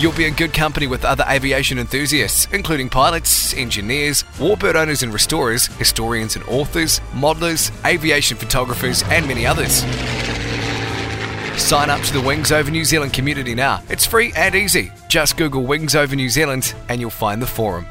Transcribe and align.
You'll 0.00 0.12
be 0.12 0.24
in 0.24 0.32
good 0.32 0.54
company 0.54 0.86
with 0.86 1.04
other 1.04 1.26
aviation 1.28 1.78
enthusiasts, 1.78 2.48
including 2.54 2.88
pilots, 2.88 3.52
engineers, 3.52 4.22
warbird 4.38 4.74
owners 4.74 5.02
and 5.02 5.12
restorers, 5.12 5.66
historians 5.66 6.36
and 6.36 6.44
authors, 6.46 7.00
modelers, 7.12 7.70
aviation 7.84 8.38
photographers, 8.38 9.02
and 9.10 9.28
many 9.28 9.44
others. 9.44 9.82
Sign 11.60 11.90
up 11.90 12.00
to 12.00 12.14
the 12.14 12.20
Wings 12.22 12.50
Over 12.50 12.70
New 12.70 12.86
Zealand 12.86 13.12
community 13.12 13.54
now. 13.54 13.82
It's 13.90 14.06
free 14.06 14.32
and 14.36 14.54
easy. 14.54 14.90
Just 15.10 15.36
Google 15.36 15.64
Wings 15.64 15.94
Over 15.94 16.16
New 16.16 16.30
Zealand 16.30 16.74
and 16.88 16.98
you'll 16.98 17.10
find 17.10 17.42
the 17.42 17.46
forum. 17.46 17.84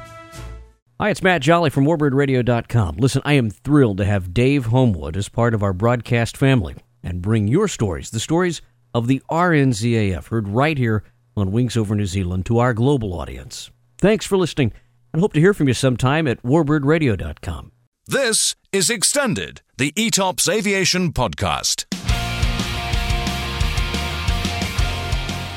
Hi, 1.00 1.12
it's 1.12 1.22
Matt 1.22 1.44
Jolly 1.44 1.70
from 1.70 1.86
WarbirdRadio.com. 1.86 2.96
Listen, 2.98 3.22
I 3.24 3.34
am 3.34 3.52
thrilled 3.52 3.98
to 3.98 4.06
have 4.06 4.34
Dave 4.34 4.66
Homewood 4.66 5.16
as 5.16 5.30
part 5.30 5.54
of 5.54 5.62
our 5.62 5.74
broadcast 5.74 6.36
family 6.36 6.76
and 7.04 7.22
bring 7.22 7.48
your 7.48 7.68
stories, 7.68 8.10
the 8.10 8.20
stories 8.20 8.64
of 8.96 9.06
the 9.06 9.22
RNZAF, 9.30 10.30
heard 10.30 10.48
right 10.48 10.76
here 10.76 11.04
on 11.36 11.52
Wings 11.52 11.78
Over 11.78 11.96
New 11.96 12.06
Zealand 12.06 12.46
to 12.48 12.60
our 12.60 12.74
global 12.74 13.14
audience. 13.14 13.72
Thanks 13.98 14.26
for 14.26 14.38
listening 14.38 14.72
and 15.14 15.22
hope 15.22 15.34
to 15.34 15.40
hear 15.40 15.54
from 15.54 15.68
you 15.68 15.74
sometime 15.74 16.28
at 16.28 16.42
WarbirdRadio.com. 16.44 17.72
This 18.08 18.56
is 18.72 18.90
Extended, 18.90 19.62
the 19.78 19.92
ETOPS 19.92 20.52
Aviation 20.52 21.12
Podcast. 21.14 21.86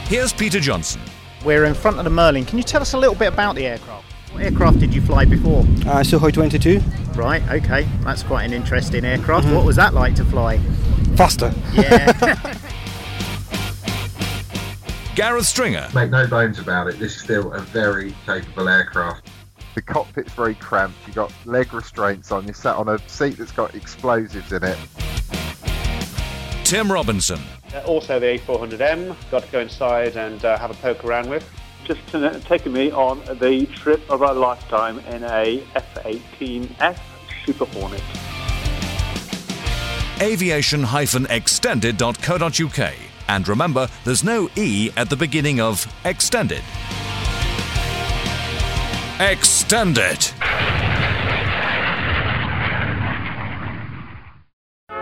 Here's 0.08 0.32
Peter 0.32 0.60
Johnson. 0.60 1.00
We're 1.44 1.64
in 1.64 1.74
front 1.74 1.98
of 1.98 2.04
the 2.04 2.10
Merlin. 2.10 2.44
Can 2.44 2.58
you 2.58 2.64
tell 2.64 2.82
us 2.82 2.92
a 2.92 2.98
little 2.98 3.14
bit 3.14 3.32
about 3.32 3.54
the 3.54 3.66
aircraft? 3.66 4.04
What 4.32 4.42
aircraft 4.42 4.78
did 4.78 4.94
you 4.94 5.00
fly 5.00 5.24
before? 5.24 5.60
Uh, 5.60 6.02
Sukhoi 6.02 6.32
22. 6.32 6.80
Right, 7.14 7.42
okay. 7.50 7.88
That's 8.02 8.22
quite 8.22 8.44
an 8.44 8.52
interesting 8.52 9.04
aircraft. 9.04 9.46
Mm-hmm. 9.46 9.56
What 9.56 9.64
was 9.64 9.76
that 9.76 9.94
like 9.94 10.14
to 10.16 10.24
fly? 10.26 10.58
Faster. 11.16 11.52
Yeah. 11.72 12.58
Gareth 15.14 15.44
Stringer. 15.44 15.90
Make 15.94 16.10
no 16.10 16.26
bones 16.26 16.58
about 16.58 16.86
it, 16.86 16.98
this 16.98 17.14
is 17.14 17.20
still 17.20 17.52
a 17.52 17.60
very 17.60 18.14
capable 18.24 18.66
aircraft. 18.66 19.28
The 19.74 19.82
cockpit's 19.82 20.32
very 20.32 20.54
cramped, 20.54 20.96
you've 21.06 21.16
got 21.16 21.30
leg 21.44 21.74
restraints 21.74 22.32
on, 22.32 22.46
you're 22.46 22.54
sat 22.54 22.76
on 22.76 22.88
a 22.88 22.98
seat 23.10 23.36
that's 23.36 23.52
got 23.52 23.74
explosives 23.74 24.52
in 24.52 24.64
it. 24.64 24.78
Tim 26.64 26.90
Robinson. 26.90 27.40
Uh, 27.74 27.80
also 27.80 28.18
the 28.18 28.38
A400M, 28.38 29.14
got 29.30 29.44
to 29.44 29.52
go 29.52 29.60
inside 29.60 30.16
and 30.16 30.42
uh, 30.46 30.58
have 30.58 30.70
a 30.70 30.74
poke 30.74 31.04
around 31.04 31.28
with. 31.28 31.46
Just 31.84 32.00
taking 32.46 32.72
me 32.72 32.90
on 32.90 33.20
the 33.38 33.66
trip 33.74 34.00
of 34.10 34.22
a 34.22 34.32
lifetime 34.32 34.98
in 35.00 35.24
a 35.24 35.62
F-18F 35.74 36.98
Super 37.44 37.66
Hornet. 37.66 38.00
Aviation-extended.co.uk 40.22 43.11
and 43.32 43.48
remember, 43.48 43.88
there's 44.04 44.22
no 44.22 44.48
E 44.56 44.90
at 44.96 45.08
the 45.08 45.16
beginning 45.16 45.60
of 45.60 45.86
extended. 46.04 46.62
Extended. 49.18 50.20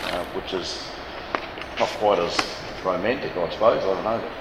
uh, 0.06 0.24
which 0.34 0.54
is 0.54 0.82
not 1.78 1.90
quite 2.00 2.20
as 2.20 2.40
romantic, 2.86 3.36
I 3.36 3.50
suppose. 3.50 3.84
I 3.84 3.86
don't 3.86 4.04
know. 4.06 4.32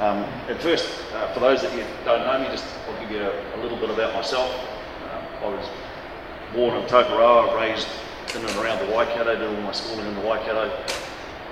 Um, 0.00 0.24
at 0.48 0.62
first, 0.62 0.88
uh, 1.12 1.30
for 1.34 1.40
those 1.40 1.60
that 1.60 1.76
you 1.76 1.84
don't 2.06 2.24
know 2.24 2.40
me, 2.40 2.46
just 2.46 2.64
I'll 2.88 2.98
give 3.02 3.10
you 3.10 3.20
a, 3.20 3.56
a 3.56 3.58
little 3.60 3.76
bit 3.76 3.90
about 3.90 4.14
myself. 4.14 4.50
Uh, 5.04 5.44
I 5.44 5.48
was 5.50 5.68
born 6.54 6.76
in 6.76 6.82
Tokoroa, 6.88 7.56
raised 7.56 7.86
in 8.34 8.44
and 8.44 8.56
around 8.56 8.84
the 8.86 8.92
Waikato, 8.92 9.36
did 9.36 9.42
all 9.42 9.62
my 9.62 9.72
schooling 9.72 10.06
in 10.06 10.14
the 10.14 10.20
Waikato. 10.20 10.70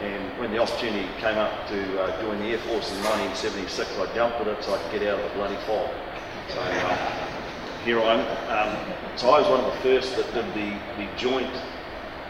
And 0.00 0.38
when 0.38 0.50
the 0.50 0.59
opportunity 0.59 1.09
came 1.19 1.36
up 1.38 1.66
to 1.69 2.03
uh, 2.03 2.22
join 2.22 2.38
the 2.38 2.47
Air 2.47 2.59
Force 2.59 2.91
in 2.92 3.03
1976, 3.03 3.98
I 3.98 4.14
jumped 4.14 4.41
at 4.41 4.47
it 4.47 4.62
so 4.62 4.75
I 4.75 4.78
could 4.78 5.00
get 5.00 5.09
out 5.09 5.19
of 5.19 5.31
the 5.31 5.36
bloody 5.36 5.56
fog. 5.66 5.91
So 6.50 6.60
uh, 6.60 7.26
here 7.84 8.00
I 8.00 8.14
am. 8.14 8.22
Um, 8.47 8.94
so 9.16 9.31
I 9.31 9.41
was 9.41 9.48
one 9.50 9.60
of 9.60 9.72
the 9.75 9.81
first 9.81 10.16
that 10.16 10.32
did 10.34 10.47
the, 10.54 10.78
the 10.97 11.09
joint 11.16 11.50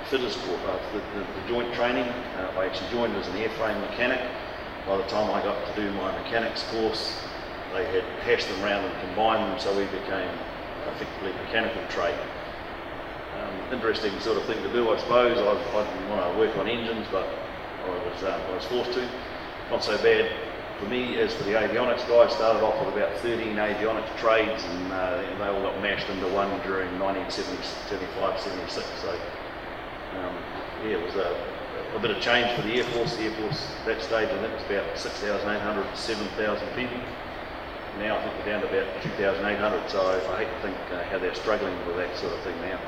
fitters 0.09 0.37
course, 0.37 0.61
uh, 0.65 0.81
the, 0.93 1.01
the, 1.19 1.27
the, 1.41 1.49
joint 1.49 1.75
training. 1.75 2.09
Uh, 2.09 2.53
I 2.57 2.67
actually 2.67 2.91
joined 2.91 3.15
as 3.17 3.29
an 3.29 3.37
airframe 3.37 3.79
mechanic. 3.91 4.21
By 4.87 4.97
the 4.97 5.05
time 5.05 5.31
I 5.31 5.43
got 5.43 5.57
to 5.69 5.75
do 5.81 5.93
my 5.93 6.11
mechanics 6.23 6.65
course, 6.71 7.21
they 7.75 7.85
had 7.85 8.05
hashed 8.25 8.49
them 8.49 8.65
around 8.65 8.87
and 8.87 9.01
combined 9.09 9.53
them 9.53 9.61
so 9.61 9.77
we 9.77 9.85
became 9.85 10.33
effectively 10.89 11.33
mechanical 11.45 11.83
trade 11.91 12.17
um, 13.49 13.73
interesting 13.73 14.19
sort 14.21 14.37
of 14.37 14.45
thing 14.45 14.63
to 14.63 14.73
do, 14.73 14.91
I 14.91 14.99
suppose. 14.99 15.39
I, 15.39 15.43
I 15.43 15.85
didn't 15.85 16.09
want 16.11 16.33
to 16.33 16.39
work 16.39 16.57
on 16.57 16.69
engines, 16.69 17.07
but 17.11 17.27
I 17.85 17.89
was, 17.89 18.23
uh, 18.23 18.41
I 18.49 18.55
was 18.55 18.65
forced 18.67 18.93
to. 18.93 19.09
Not 19.71 19.85
so 19.85 19.97
bad 19.99 20.31
for 20.79 20.87
me 20.87 21.19
as 21.19 21.35
for 21.35 21.45
the 21.45 21.53
avionics 21.53 22.07
guys. 22.09 22.33
Started 22.33 22.63
off 22.63 22.85
with 22.85 22.97
about 22.97 23.17
13 23.19 23.57
avionics 23.57 24.17
trades, 24.17 24.65
and, 24.65 24.93
uh, 24.93 25.25
and 25.29 25.41
they 25.41 25.47
all 25.47 25.63
got 25.63 25.81
mashed 25.83 26.09
into 26.09 26.29
one 26.29 26.49
during 26.63 26.99
1975, 26.99 28.41
76. 28.41 28.87
So, 29.03 29.13
um, 30.19 30.37
yeah, 30.85 30.97
it 30.97 31.05
was 31.05 31.17
a, 31.17 31.37
a, 31.95 31.99
bit 31.99 32.11
of 32.11 32.23
change 32.23 32.49
for 32.57 32.63
the 32.63 32.75
Air 32.75 32.85
Force. 32.85 33.17
The 33.17 33.25
Air 33.25 33.37
Force 33.43 33.67
that 33.85 34.01
stage, 34.03 34.31
and 34.31 34.45
that 34.45 34.53
was 34.55 34.65
about 34.65 34.97
6,800, 34.97 35.97
7,000 35.97 36.69
people. 36.75 36.99
Now 37.99 38.17
I 38.17 38.23
think 38.23 38.39
we're 38.39 38.53
down 38.53 38.63
to 38.63 38.69
about 38.69 39.03
2,800, 39.03 39.91
so 39.91 39.99
I 40.33 40.45
hate 40.45 40.47
to 40.47 40.61
think 40.63 40.77
uh, 40.93 41.03
how 41.11 41.19
they're 41.19 41.35
struggling 41.35 41.75
with 41.85 41.97
that 41.97 42.17
sort 42.17 42.33
of 42.33 42.41
thing 42.43 42.55
now. 42.61 42.79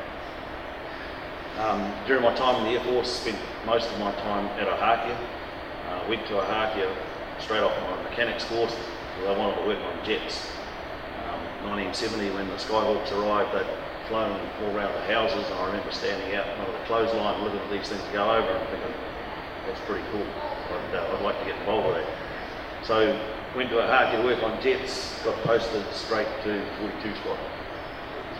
Um, 1.60 1.92
during 2.06 2.22
my 2.22 2.32
time 2.36 2.64
in 2.64 2.72
the 2.72 2.80
Air 2.80 2.84
Force, 2.86 3.20
spent 3.20 3.36
most 3.66 3.92
of 3.92 4.00
my 4.00 4.12
time 4.24 4.46
at 4.56 4.66
Ohakea. 4.66 5.12
Uh, 5.12 6.08
went 6.08 6.26
to 6.28 6.40
Ohakea 6.40 6.88
straight 7.38 7.60
off 7.60 7.76
my 7.82 8.02
mechanics 8.02 8.44
course 8.44 8.72
because 8.72 9.28
I 9.28 9.38
wanted 9.38 9.60
to 9.60 9.66
work 9.66 9.78
on 9.78 10.02
jets. 10.02 10.48
Um, 11.28 11.68
1970, 11.68 12.32
when 12.32 12.48
the 12.48 12.56
Skyhawks 12.56 13.12
arrived, 13.12 13.52
they'd 13.52 13.68
flown 14.08 14.40
all 14.40 14.74
around 14.74 14.94
the 14.94 15.04
houses, 15.12 15.44
and 15.44 15.54
I 15.60 15.66
remember 15.66 15.92
standing 15.92 16.34
out 16.34 16.48
under 16.48 16.72
the 16.72 16.84
clothesline 16.86 17.44
looking 17.44 17.60
at 17.60 17.70
these 17.70 17.90
things 17.90 18.00
go 18.10 18.24
over 18.24 18.48
and 18.48 18.68
thinking, 18.70 18.94
that's 19.68 19.80
pretty 19.84 20.04
cool. 20.12 20.24
I'd, 20.24 20.94
uh, 20.96 21.12
I'd 21.12 21.22
like 21.22 21.38
to 21.40 21.44
get 21.44 21.60
involved 21.60 21.88
with 21.88 21.96
that. 22.00 22.08
So 22.86 23.20
went 23.54 23.68
to 23.68 23.76
Ohakea 23.76 24.16
to 24.16 24.24
work 24.24 24.42
on 24.42 24.62
jets, 24.62 25.12
got 25.24 25.36
posted 25.44 25.84
straight 25.92 26.28
to 26.44 26.64
42 26.80 27.16
squad. 27.20 27.38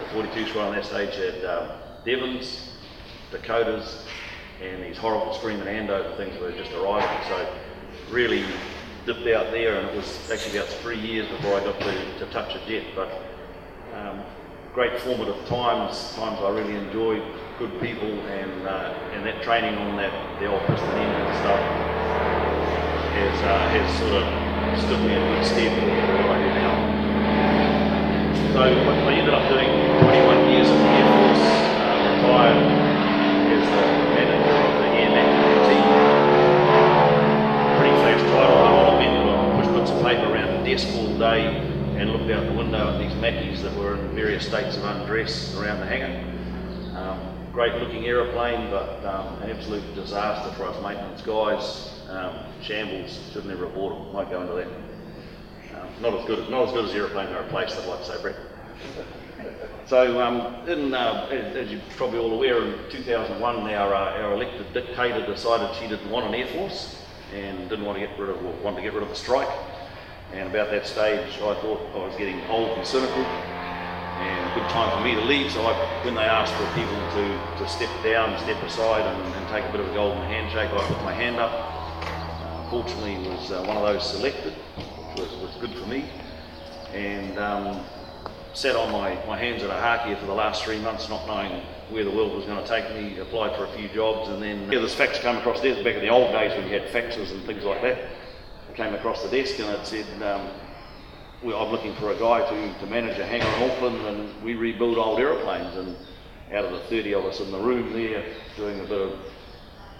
So 0.00 0.08
42 0.14 0.48
squad 0.48 0.68
on 0.68 0.74
that 0.74 0.86
stage 0.86 1.14
had 1.16 1.44
uh, 1.44 1.76
Devons, 2.06 2.70
Dakotas, 3.30 4.04
and 4.62 4.82
these 4.82 4.96
horrible 4.96 5.32
screaming 5.34 5.68
Andover 5.68 6.16
things 6.16 6.38
were 6.40 6.52
just 6.52 6.72
arriving. 6.72 7.28
So 7.28 7.54
really 8.10 8.44
dipped 9.06 9.26
out 9.28 9.50
there, 9.50 9.78
and 9.78 9.88
it 9.88 9.96
was 9.96 10.30
actually 10.30 10.58
about 10.58 10.68
three 10.82 10.98
years 10.98 11.28
before 11.28 11.54
I 11.54 11.64
got 11.64 11.78
to, 11.80 12.18
to 12.18 12.26
touch 12.26 12.54
a 12.54 12.66
jet. 12.68 12.84
But 12.94 13.10
um, 13.94 14.22
great 14.74 15.00
formative 15.00 15.46
times, 15.46 16.12
times 16.14 16.38
I 16.40 16.50
really 16.50 16.74
enjoyed, 16.74 17.22
good 17.58 17.80
people, 17.80 18.08
and 18.08 18.66
uh, 18.66 18.94
and 19.14 19.24
that 19.26 19.42
training 19.42 19.74
on 19.76 19.96
that 19.96 20.12
the 20.40 20.46
old 20.46 20.60
piston 20.66 20.88
engine 20.90 21.36
stuff 21.40 21.60
has 23.14 23.42
uh, 23.42 23.68
has 23.68 23.98
sort 23.98 24.12
of 24.22 24.26
stood 24.78 25.00
me 25.00 25.14
in 25.14 25.22
good 25.34 25.46
stead 25.46 25.72
for 25.72 26.16
what 26.22 26.36
I 26.36 26.42
do 26.42 26.48
now. 26.60 27.00
So 28.52 28.58
I 28.60 29.12
ended 29.14 29.32
up 29.32 29.48
doing 29.48 29.70
21 30.02 30.50
years 30.50 30.68
in 30.68 30.76
the 30.76 30.84
Air 30.84 31.06
Force, 31.06 31.44
uh, 31.78 32.16
retired 32.16 33.09
as 33.52 33.68
the 33.68 34.10
of 34.30 35.50
the 35.54 35.68
team. 35.68 35.86
Pretty 37.78 37.96
fast 38.02 38.24
title. 38.26 38.58
I 38.58 38.96
went 38.98 39.12
to 39.26 39.62
push 39.62 39.68
bits 39.78 39.90
of 39.90 40.02
paper 40.02 40.32
around 40.32 40.62
the 40.62 40.70
desk 40.70 40.88
all 40.96 41.18
day 41.18 41.46
and 41.96 42.10
looked 42.10 42.30
out 42.30 42.46
the 42.46 42.52
window 42.52 42.94
at 42.94 42.98
these 42.98 43.12
Macchis 43.14 43.62
that 43.62 43.76
were 43.76 43.94
in 43.94 44.14
various 44.14 44.46
states 44.46 44.76
of 44.76 44.84
undress 44.84 45.56
around 45.56 45.80
the 45.80 45.86
hangar. 45.86 46.24
Um, 46.96 47.52
great 47.52 47.74
looking 47.82 48.06
aeroplane, 48.06 48.70
but 48.70 49.04
um, 49.04 49.42
an 49.42 49.50
absolute 49.50 49.94
disaster 49.94 50.54
for 50.56 50.66
us 50.66 50.82
maintenance 50.82 51.22
guys. 51.22 52.00
Um, 52.08 52.44
shambles, 52.62 53.30
should 53.32 53.46
never 53.46 53.66
have 53.66 53.74
bought 53.74 53.90
them, 53.90 54.12
might 54.12 54.30
go 54.30 54.40
into 54.40 54.54
that. 54.54 54.68
Um, 55.80 55.88
not 56.00 56.14
as 56.14 56.26
good, 56.26 56.50
not 56.50 56.68
as 56.68 56.72
good 56.72 56.84
as 56.86 56.92
the 56.92 56.98
aeroplane 56.98 57.32
they 57.32 57.38
replaced, 57.38 57.76
I'd 57.76 57.86
like 57.86 58.00
to 58.00 58.06
say, 58.06 58.22
Brett. 58.22 58.36
So, 59.86 60.20
um, 60.20 60.68
in, 60.68 60.94
uh, 60.94 61.26
as, 61.32 61.56
as, 61.56 61.72
you're 61.72 61.80
probably 61.96 62.20
all 62.20 62.32
aware, 62.32 62.62
in 62.62 62.90
2001, 62.90 63.74
our, 63.74 63.92
uh, 63.92 64.22
our 64.22 64.34
elected 64.34 64.72
dictator 64.72 65.26
decided 65.26 65.74
she 65.82 65.88
didn't 65.88 66.08
want 66.08 66.26
an 66.26 66.34
air 66.34 66.46
force 66.46 67.02
and 67.34 67.68
didn't 67.68 67.84
want 67.84 67.98
to 67.98 68.06
get 68.06 68.16
rid 68.16 68.30
of, 68.30 68.62
wanted 68.62 68.76
to 68.76 68.82
get 68.82 68.92
rid 68.92 69.02
of 69.02 69.08
the 69.08 69.16
strike. 69.16 69.48
And 70.32 70.48
about 70.48 70.70
that 70.70 70.86
stage, 70.86 71.26
I 71.42 71.54
thought 71.58 71.80
I 71.92 72.06
was 72.06 72.14
getting 72.16 72.40
old 72.46 72.78
and 72.78 72.86
cynical, 72.86 73.24
and 73.24 74.52
a 74.52 74.54
good 74.54 74.70
time 74.70 74.96
for 74.96 75.02
me 75.02 75.16
to 75.16 75.22
leave. 75.22 75.50
So, 75.50 75.60
I, 75.66 76.04
when 76.04 76.14
they 76.14 76.22
asked 76.22 76.54
for 76.54 76.66
people 76.78 76.94
to, 76.94 77.58
to 77.58 77.68
step 77.68 77.90
down, 78.04 78.38
step 78.38 78.62
aside, 78.62 79.02
and, 79.02 79.34
and 79.34 79.48
take 79.48 79.64
a 79.64 79.72
bit 79.72 79.80
of 79.80 79.90
a 79.90 79.94
golden 79.94 80.22
handshake, 80.22 80.70
I 80.70 80.86
put 80.86 81.02
my 81.02 81.12
hand 81.12 81.36
up. 81.36 81.50
Uh, 81.50 82.70
fortunately, 82.70 83.18
was 83.28 83.50
uh, 83.50 83.64
one 83.64 83.76
of 83.76 83.82
those 83.82 84.08
selected, 84.08 84.52
which 84.52 85.18
was, 85.18 85.36
was 85.38 85.56
good 85.60 85.74
for 85.74 85.86
me. 85.86 86.04
And 86.94 87.38
um, 87.38 87.84
sat 88.52 88.76
on 88.76 88.90
my, 88.92 89.14
my 89.26 89.38
hands 89.38 89.62
at 89.62 89.70
Ohakea 89.70 90.18
for 90.18 90.26
the 90.26 90.34
last 90.34 90.64
three 90.64 90.80
months, 90.80 91.08
not 91.08 91.26
knowing 91.26 91.62
where 91.90 92.04
the 92.04 92.10
world 92.10 92.34
was 92.34 92.44
going 92.44 92.62
to 92.62 92.68
take 92.68 92.94
me. 92.94 93.18
Applied 93.18 93.56
for 93.56 93.64
a 93.64 93.72
few 93.76 93.88
jobs, 93.88 94.28
and 94.28 94.42
then 94.42 94.70
yeah, 94.70 94.80
this 94.80 94.94
fax 94.94 95.18
came 95.18 95.36
across 95.36 95.60
the 95.60 95.70
desk 95.70 95.84
back 95.84 95.96
in 95.96 96.02
the 96.02 96.08
old 96.08 96.32
days 96.32 96.52
when 96.56 96.68
you 96.68 96.78
had 96.78 96.88
faxes 96.88 97.30
and 97.30 97.44
things 97.44 97.64
like 97.64 97.82
that. 97.82 97.98
It 98.68 98.76
came 98.76 98.94
across 98.94 99.22
the 99.22 99.30
desk 99.30 99.58
and 99.58 99.68
it 99.68 99.86
said, 99.86 100.22
um, 100.22 100.48
well, 101.42 101.64
I'm 101.64 101.72
looking 101.72 101.94
for 101.96 102.12
a 102.12 102.18
guy 102.18 102.48
to, 102.48 102.78
to 102.80 102.86
manage 102.86 103.18
a 103.18 103.26
hangar 103.26 103.46
in 103.46 103.70
Auckland, 103.70 104.06
and 104.06 104.42
we 104.42 104.54
rebuild 104.54 104.98
old 104.98 105.18
aeroplanes. 105.18 105.76
And 105.76 105.96
out 106.52 106.64
of 106.64 106.72
the 106.72 106.80
30 106.80 107.14
of 107.14 107.24
us 107.24 107.40
in 107.40 107.50
the 107.50 107.58
room 107.58 107.92
there, 107.92 108.24
doing 108.56 108.80
a 108.80 108.84
bit 108.84 109.00
of 109.00 109.18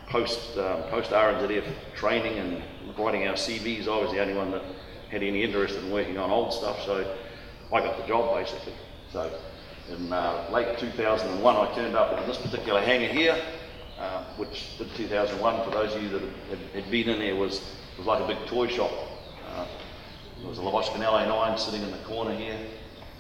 post 0.09 0.59
um, 0.59 0.83
post 0.91 1.13
RNZAF 1.13 1.65
training 1.95 2.39
and 2.39 2.63
writing 2.99 3.27
our 3.29 3.35
CVs, 3.35 3.87
I 3.87 4.03
was 4.03 4.11
the 4.11 4.21
only 4.21 4.35
one 4.35 4.51
that 4.51 4.63
had 5.09 5.23
any 5.23 5.43
interest 5.43 5.77
in 5.77 5.91
working 5.91 6.19
on 6.19 6.31
old 6.31 6.53
stuff. 6.53 6.83
So 6.85 7.17
I 7.73 7.81
got 7.81 7.97
the 7.97 8.07
job 8.07 8.35
basically. 8.37 8.73
So 9.13 9.31
in 9.91 10.13
uh, 10.13 10.49
late 10.53 10.79
2001, 10.79 11.57
I 11.57 11.75
turned 11.75 11.97
up 11.97 12.21
in 12.21 12.27
this 12.29 12.39
particular 12.39 12.81
hangar 12.81 13.09
here, 13.09 13.41
uh, 13.99 14.25
which 14.37 14.69
in 14.79 14.89
2001, 14.97 15.65
for 15.65 15.71
those 15.71 15.95
of 15.95 16.03
you 16.03 16.09
that 16.11 16.23
had, 16.49 16.59
had, 16.75 16.91
been 16.91 17.09
in 17.09 17.19
there, 17.19 17.37
was 17.37 17.61
was 17.97 18.07
like 18.07 18.23
a 18.23 18.27
big 18.27 18.39
toy 18.47 18.67
shop. 18.67 18.91
Uh, 19.55 19.67
there 20.39 20.49
was 20.49 20.59
a 20.59 20.63
Lavochkin 20.63 21.03
LA9 21.05 21.59
sitting 21.59 21.83
in 21.83 21.91
the 21.91 21.99
corner 21.99 22.35
here, 22.35 22.59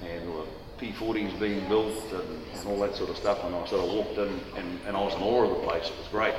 and 0.02 0.22
there 0.22 0.30
were 0.30 0.44
P40s 0.80 1.38
being 1.38 1.68
built 1.68 2.02
and, 2.12 2.42
and, 2.54 2.66
all 2.66 2.78
that 2.80 2.94
sort 2.94 3.10
of 3.10 3.16
stuff. 3.16 3.44
And 3.44 3.54
I 3.54 3.66
sort 3.66 3.84
of 3.84 3.92
walked 3.94 4.16
in, 4.16 4.40
and, 4.56 4.80
and 4.86 4.96
I 4.96 5.00
was 5.00 5.14
in 5.14 5.22
awe 5.22 5.44
of 5.44 5.50
the 5.50 5.66
place. 5.66 5.86
It 5.88 5.98
was 5.98 6.08
great. 6.08 6.34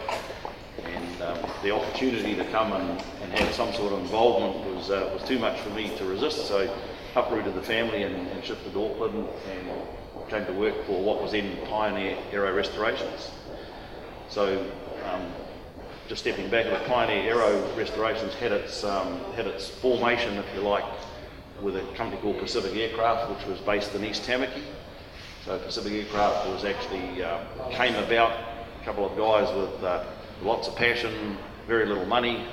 And 0.84 1.22
um, 1.22 1.38
the 1.62 1.72
opportunity 1.72 2.36
to 2.36 2.46
come 2.46 2.74
and, 2.74 3.04
and 3.22 3.32
have 3.34 3.54
some 3.54 3.72
sort 3.74 3.94
of 3.94 4.00
involvement 4.00 4.76
was 4.76 4.90
uh, 4.90 5.12
was 5.14 5.24
too 5.28 5.38
much 5.38 5.60
for 5.62 5.70
me 5.70 5.96
to 5.98 6.06
resist. 6.06 6.48
So 6.48 6.74
uprooted 7.16 7.54
the 7.56 7.62
family 7.62 8.04
and, 8.04 8.28
and 8.30 8.44
shifted 8.44 8.74
to 8.74 8.86
Auckland 8.86 9.28
and 9.50 9.70
came 10.30 10.46
to 10.46 10.54
work 10.54 10.86
for 10.86 11.02
what 11.02 11.22
was 11.22 11.32
then 11.32 11.58
Pioneer 11.68 12.18
Aero 12.32 12.54
Restorations. 12.54 13.32
So 14.30 14.66
um, 15.12 15.26
just 16.08 16.22
stepping 16.22 16.50
back, 16.50 16.66
the 16.66 16.80
Pioneer 16.88 17.34
Aero 17.34 17.76
Restorations 17.76 18.34
had 18.36 18.52
its, 18.52 18.84
um, 18.84 19.20
had 19.36 19.46
its 19.46 19.70
formation, 19.70 20.38
if 20.38 20.46
you 20.56 20.62
like, 20.62 20.86
with 21.62 21.76
a 21.76 21.84
company 21.96 22.22
called 22.22 22.40
Pacific 22.40 22.76
Aircraft, 22.76 23.30
which 23.32 23.46
was 23.46 23.60
based 23.60 23.94
in 23.94 24.04
East 24.06 24.24
Tamaki. 24.24 24.64
So 25.46 25.58
Pacific 25.60 25.92
Aircraft 25.92 26.48
was 26.50 26.66
actually 26.66 27.24
uh, 27.24 27.40
came 27.72 27.96
about 27.96 28.32
a 28.32 28.86
couple 28.86 29.06
of 29.06 29.18
guys 29.18 29.54
with 29.56 29.84
uh, 29.84 30.06
lots 30.44 30.68
of 30.68 30.76
passion, 30.76 31.38
very 31.68 31.86
little 31.86 32.06
money, 32.06 32.48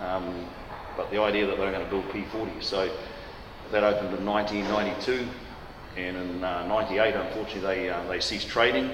um, 0.00 0.46
but 0.96 1.10
the 1.10 1.20
idea 1.20 1.46
that 1.46 1.56
they 1.56 1.64
were 1.64 1.70
going 1.70 1.84
to 1.84 1.90
build 1.90 2.08
P40s. 2.08 2.64
So 2.64 2.90
that 3.74 3.82
opened 3.82 4.16
in 4.16 4.24
1992, 4.24 5.28
and 5.96 6.16
in 6.16 6.44
uh, 6.44 6.64
98, 6.68 7.14
unfortunately, 7.16 7.60
they, 7.60 7.90
uh, 7.90 8.06
they 8.06 8.20
ceased 8.20 8.48
trading. 8.48 8.88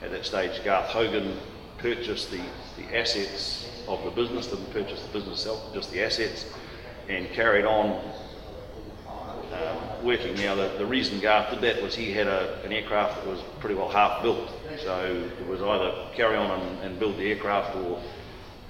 At 0.00 0.10
that 0.10 0.24
stage, 0.24 0.64
Garth 0.64 0.86
Hogan 0.86 1.36
purchased 1.76 2.30
the, 2.30 2.40
the 2.78 2.98
assets 2.98 3.68
of 3.86 4.02
the 4.04 4.10
business, 4.10 4.46
didn't 4.46 4.72
purchase 4.72 5.02
the 5.02 5.12
business 5.12 5.40
itself, 5.40 5.74
just 5.74 5.92
the 5.92 6.02
assets, 6.02 6.46
and 7.10 7.28
carried 7.32 7.66
on 7.66 8.00
um, 9.52 10.02
working. 10.02 10.34
Now, 10.36 10.54
the, 10.54 10.76
the 10.78 10.86
reason 10.86 11.20
Garth 11.20 11.50
did 11.50 11.60
that 11.60 11.82
was 11.82 11.94
he 11.94 12.10
had 12.10 12.26
a, 12.26 12.58
an 12.64 12.72
aircraft 12.72 13.16
that 13.16 13.26
was 13.26 13.40
pretty 13.60 13.74
well 13.74 13.90
half 13.90 14.22
built. 14.22 14.48
So 14.82 15.28
it 15.38 15.46
was 15.46 15.60
either 15.60 16.08
carry 16.14 16.36
on 16.38 16.58
and, 16.58 16.80
and 16.80 16.98
build 16.98 17.18
the 17.18 17.30
aircraft 17.30 17.76
or 17.76 18.00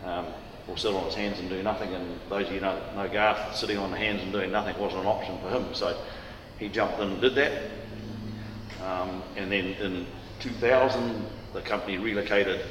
um, 0.05 0.27
or 0.69 0.77
sit 0.77 0.95
on 0.95 1.05
his 1.05 1.15
hands 1.15 1.39
and 1.39 1.49
do 1.49 1.63
nothing. 1.63 1.93
And 1.95 2.21
those 2.29 2.47
of 2.47 2.55
you 2.55 2.61
know, 2.61 2.81
know 2.95 3.09
Garth, 3.09 3.57
sitting 3.57 3.79
on 3.79 3.91
the 3.91 3.97
hands 3.97 4.23
and 4.23 4.33
doing 4.33 4.53
nothing 4.53 4.79
wasn't 4.79 5.03
an 5.03 5.07
option 5.07 5.39
for 5.39 5.51
him. 5.51 5.75
So 5.75 5.97
he 6.59 6.69
jumped 6.69 6.99
in 7.01 7.13
and 7.13 7.21
did 7.21 7.35
that. 7.35 7.71
Um, 8.85 9.23
and 9.37 9.51
then 9.51 9.67
in 9.75 10.07
2000, 10.41 11.25
the 11.53 11.61
company 11.63 11.99
relocated 11.99 12.63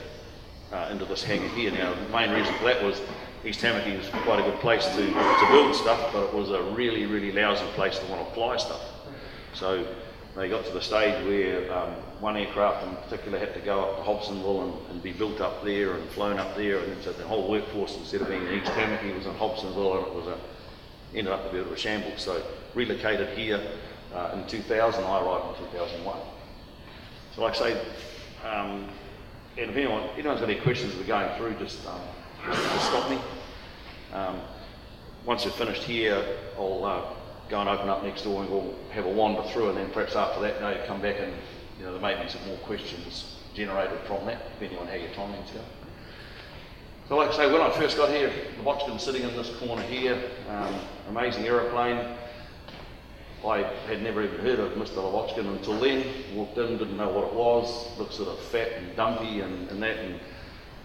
uh, 0.72 0.90
into 0.92 1.06
this 1.06 1.24
hangar 1.24 1.48
here. 1.50 1.72
Now, 1.72 1.94
the 1.94 2.10
main 2.10 2.32
reason 2.32 2.54
for 2.56 2.66
that 2.66 2.84
was 2.84 3.02
East 3.44 3.62
Tamaki 3.62 4.00
is 4.00 4.08
quite 4.24 4.40
a 4.40 4.44
good 4.44 4.60
place 4.60 4.86
to, 4.86 5.06
to 5.06 5.48
build 5.52 5.76
stuff, 5.76 6.12
but 6.14 6.26
it 6.26 6.34
was 6.34 6.52
a 6.52 6.62
really, 6.62 7.06
really 7.06 7.32
lousy 7.32 7.66
place 7.74 7.98
to 8.00 8.06
want 8.06 8.28
to 8.28 8.34
fly 8.34 8.58
stuff. 8.58 8.82
So 9.54 9.86
they 10.36 10.50
got 10.50 10.66
to 10.66 10.72
the 10.72 10.82
stage 10.82 11.26
where 11.26 11.72
um, 11.74 11.92
one 12.20 12.38
aircraft 12.38 12.88
in 12.88 12.96
particular 12.96 13.38
had 13.38 13.54
to 13.54 13.60
go 13.60 13.82
up 13.82 13.98
to 13.98 14.04
Hobsonville 14.04 14.64
and, 14.64 14.92
and, 14.92 15.04
be 15.04 15.12
built 15.12 15.42
up 15.42 15.64
there 15.64 15.94
and 15.94 16.10
flown 16.12 16.40
up 16.40 16.56
there, 16.56 16.80
and 16.80 17.04
so 17.04 17.12
the 17.12 17.24
whole 17.24 17.50
workforce 17.50 17.98
instead 17.98 18.22
of 18.22 18.30
being 18.30 18.46
in 18.48 18.62
East 18.62 18.72
Tamaki 18.72 19.14
was 19.16 19.26
in 19.26 19.34
Hobsonville, 19.34 19.98
and 19.98 20.08
it 20.08 20.14
was 20.14 20.28
a 20.28 20.38
ended 21.14 21.34
up 21.34 21.46
a 21.46 21.52
bit 21.52 21.66
of 21.66 21.72
a 21.72 21.78
shambles. 21.78 22.22
So 22.22 22.42
relocated 22.74 23.38
here 23.38 23.62
uh, 24.14 24.32
in 24.34 24.48
2000. 24.48 25.04
I 25.04 25.22
arrived 25.22 25.60
in 25.60 25.66
2001. 25.72 26.18
So 27.36 27.42
like 27.42 27.56
I 27.56 27.58
say, 27.58 27.82
um, 28.46 28.88
and 29.58 29.70
if 29.70 29.76
anyone 29.76 30.04
anyone's 30.18 30.40
got 30.40 30.50
any 30.50 30.60
questions 30.60 30.96
we're 30.96 31.04
going 31.04 31.38
through, 31.38 31.56
just, 31.56 31.86
um, 31.88 32.02
just 32.46 32.86
stop 32.88 33.10
me. 33.10 33.20
Um, 34.14 34.40
once 35.26 35.44
you're 35.44 35.54
finished 35.54 35.84
here, 35.84 36.24
I'll 36.58 36.86
uh, 36.86 37.14
go 37.52 37.60
and 37.60 37.70
open 37.70 37.90
up 37.90 38.04
next 38.04 38.24
door 38.24 38.42
and 38.42 38.50
we'll 38.50 38.74
have 38.92 39.06
a 39.06 39.10
wander 39.10 39.44
through, 39.50 39.70
and 39.70 39.78
then 39.78 39.92
perhaps 39.92 40.16
after 40.16 40.42
that, 40.42 40.62
know, 40.62 40.76
come 40.88 41.02
back 41.02 41.18
and 41.20 41.34
you 41.78 41.86
know 41.86 41.92
there 41.92 42.02
may 42.02 42.22
be 42.22 42.28
some 42.30 42.46
more 42.48 42.58
questions 42.60 43.38
generated 43.54 44.00
from 44.08 44.26
that, 44.26 44.42
depending 44.54 44.80
on 44.80 44.88
how 44.88 44.96
your 44.96 45.10
timings 45.10 45.54
go. 45.54 45.62
So, 47.10 47.18
like 47.18 47.30
I 47.30 47.36
say, 47.36 47.52
when 47.52 47.62
I 47.62 47.70
first 47.72 47.98
got 47.98 48.10
here, 48.10 48.32
the 48.58 48.64
Lavochkin 48.64 49.00
sitting 49.00 49.24
in 49.24 49.36
this 49.36 49.54
corner 49.58 49.82
here, 49.84 50.18
um, 50.50 50.74
amazing 51.10 51.46
aeroplane. 51.46 52.16
I 53.46 53.64
had 53.88 54.02
never 54.02 54.24
even 54.24 54.40
heard 54.40 54.60
of 54.60 54.72
Mr. 54.74 54.98
Lavochkin 54.98 55.46
until 55.48 55.78
then. 55.80 56.06
Walked 56.36 56.58
in, 56.58 56.78
didn't 56.78 56.96
know 56.96 57.10
what 57.10 57.26
it 57.26 57.34
was. 57.34 57.98
Looked 57.98 58.14
sort 58.14 58.30
of 58.30 58.40
fat 58.40 58.72
and 58.78 58.96
dumpy 58.96 59.42
and, 59.42 59.70
and 59.72 59.84
that. 59.84 59.98
And 59.98 60.20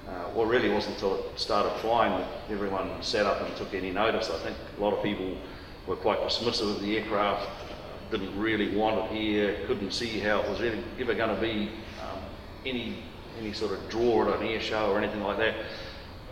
uh, 0.08 0.30
well, 0.34 0.46
really 0.46 0.70
wasn't 0.70 0.94
until 0.94 1.16
it 1.16 1.38
started 1.38 1.70
flying 1.80 2.12
that 2.12 2.28
everyone 2.50 2.90
sat 3.02 3.26
up 3.26 3.40
and 3.42 3.54
took 3.56 3.74
any 3.74 3.90
notice. 3.90 4.30
I 4.30 4.38
think 4.38 4.56
a 4.78 4.82
lot 4.82 4.94
of 4.94 5.02
people 5.02 5.36
were 5.86 5.96
quite 5.96 6.20
dismissive 6.20 6.76
of 6.76 6.80
the 6.80 6.98
aircraft, 6.98 7.48
didn't 8.10 8.38
really 8.38 8.74
want 8.76 8.98
it 8.98 9.16
here, 9.16 9.58
couldn't 9.66 9.92
see 9.92 10.18
how 10.20 10.40
it 10.40 10.48
was 10.48 10.60
really 10.60 10.82
ever 11.00 11.14
going 11.14 11.34
to 11.34 11.40
be 11.40 11.70
um, 12.02 12.20
any 12.64 13.02
any 13.38 13.52
sort 13.52 13.72
of 13.72 13.88
draw 13.90 14.26
at 14.32 14.40
an 14.40 14.46
air 14.46 14.60
show 14.60 14.90
or 14.90 14.98
anything 14.98 15.22
like 15.22 15.36
that. 15.36 15.54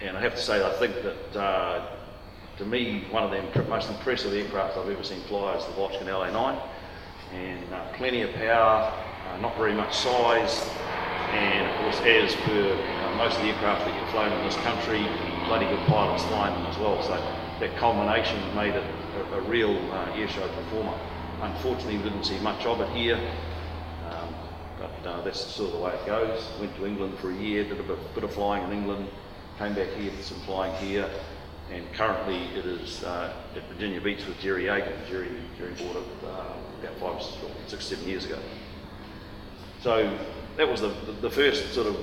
And 0.01 0.17
I 0.17 0.21
have 0.23 0.35
to 0.35 0.41
say, 0.41 0.65
I 0.65 0.73
think 0.79 0.95
that 1.03 1.39
uh, 1.39 1.87
to 2.57 2.65
me, 2.65 3.05
one 3.11 3.23
of 3.23 3.31
the 3.31 3.65
most 3.65 3.91
impressive 3.91 4.33
aircraft 4.33 4.79
I've 4.79 4.89
ever 4.89 5.03
seen 5.05 5.21
fly 5.23 5.55
is 5.55 5.65
the 5.67 5.73
Lavochkin 5.73 6.05
LA9, 6.05 6.63
and 7.35 7.75
uh, 7.75 7.93
plenty 7.95 8.23
of 8.23 8.33
power, 8.35 8.93
uh, 9.29 9.41
not 9.41 9.57
very 9.57 9.75
much 9.75 9.95
size, 9.95 10.67
and 11.33 11.69
of 11.69 11.77
course, 11.81 12.01
as 12.07 12.35
per 12.37 12.95
most 13.17 13.37
of 13.37 13.43
the 13.43 13.49
aircraft 13.49 13.85
that 13.85 14.01
get 14.01 14.11
flown 14.11 14.33
in 14.33 14.45
this 14.45 14.57
country, 14.57 15.07
bloody 15.47 15.67
good 15.67 15.87
pilots 15.87 16.25
flying 16.25 16.55
them 16.55 16.67
as 16.67 16.79
well. 16.79 17.03
So 17.03 17.17
that 17.61 17.77
combination 17.77 18.39
made 18.55 18.75
it 18.75 18.85
a, 19.17 19.39
a 19.39 19.41
real 19.43 19.77
uh, 19.93 20.13
airshow 20.13 20.53
performer. 20.55 20.99
Unfortunately, 21.41 21.97
we 21.99 22.03
didn't 22.05 22.25
see 22.25 22.39
much 22.41 22.65
of 22.65 22.81
it 22.81 22.89
here, 22.91 23.17
um, 24.11 24.35
but 24.79 25.09
uh, 25.09 25.21
that's 25.23 25.41
sort 25.41 25.71
of 25.71 25.77
the 25.77 25.83
way 25.83 25.93
it 25.95 26.07
goes. 26.07 26.49
Went 26.61 26.75
to 26.77 26.87
England 26.87 27.19
for 27.19 27.31
a 27.31 27.35
year, 27.35 27.65
did 27.65 27.81
a 27.81 27.83
bit, 27.83 28.15
bit 28.15 28.25
of 28.25 28.33
flying 28.33 28.65
in 28.65 28.73
England, 28.73 29.09
came 29.59 29.75
back 29.75 29.89
here, 29.89 30.11
did 30.11 30.25
some 30.25 30.41
flying 30.41 30.75
here, 30.77 31.09
and 31.71 31.85
currently 31.95 32.45
it 32.57 32.67
is 32.67 33.05
uh, 33.05 33.35
at 33.57 33.63
Virginia 33.69 34.01
Beach 34.01 34.25
with 34.27 34.39
Jerry 34.41 34.65
Yagan. 34.65 34.95
Jerry, 35.09 35.29
Jerry 35.59 35.75
bought 35.75 35.97
it 35.97 36.25
uh, 36.25 36.53
about 36.83 36.99
five, 36.99 37.23
six, 37.67 37.87
seven 37.87 38.07
years 38.07 38.25
ago. 38.25 38.39
So 39.81 40.19
that 40.57 40.69
was 40.69 40.81
the, 40.81 40.95
the 41.21 41.31
first 41.31 41.75
sort 41.75 41.87
of 41.87 41.97